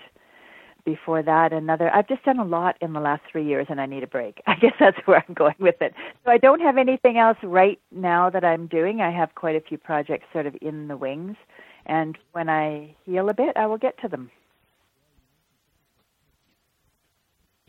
before 0.85 1.23
that 1.23 1.53
another 1.53 1.89
I've 1.95 2.09
just 2.09 2.25
done 2.25 2.39
a 2.39 2.43
lot 2.45 2.75
in 2.81 2.91
the 2.91 2.99
last 2.99 3.21
3 3.31 3.45
years 3.45 3.67
and 3.69 3.79
I 3.79 3.85
need 3.85 4.03
a 4.03 4.07
break. 4.07 4.41
I 4.47 4.55
guess 4.55 4.73
that's 4.81 4.97
where 5.05 5.23
I'm 5.25 5.33
going 5.33 5.55
with 5.59 5.81
it. 5.81 5.93
So 6.25 6.31
I 6.31 6.39
don't 6.39 6.59
have 6.59 6.77
anything 6.77 7.17
else 7.17 7.37
right 7.41 7.79
now 7.93 8.29
that 8.31 8.43
I'm 8.43 8.67
doing. 8.67 8.99
I 8.99 9.09
have 9.11 9.33
quite 9.35 9.55
a 9.55 9.61
few 9.61 9.77
projects 9.77 10.25
sort 10.33 10.47
of 10.47 10.57
in 10.61 10.89
the 10.89 10.97
wings 10.97 11.37
and 11.85 12.17
when 12.33 12.49
I 12.49 12.97
heal 13.05 13.29
a 13.29 13.33
bit, 13.33 13.55
I 13.55 13.67
will 13.67 13.79
get 13.79 13.97
to 14.01 14.09
them. 14.09 14.29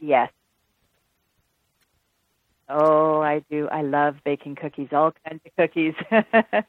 Yes. 0.01 0.33
Oh, 2.75 3.21
I 3.21 3.45
do. 3.51 3.69
I 3.69 3.83
love 3.83 4.17
baking 4.25 4.55
cookies, 4.55 4.89
all 4.93 5.13
kinds 5.29 5.43
of 5.45 5.53
cookies. 5.59 5.93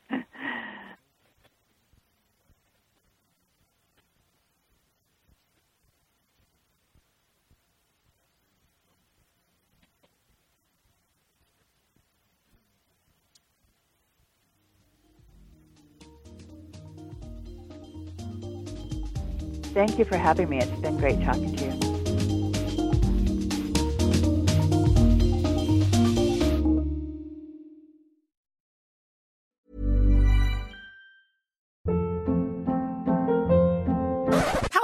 Thank 19.73 19.97
you 19.97 20.05
for 20.05 20.17
having 20.17 20.49
me. 20.49 20.59
It's 20.59 20.81
been 20.81 20.97
great 20.97 21.21
talking 21.23 21.55
to 21.55 21.65
you. 21.65 21.92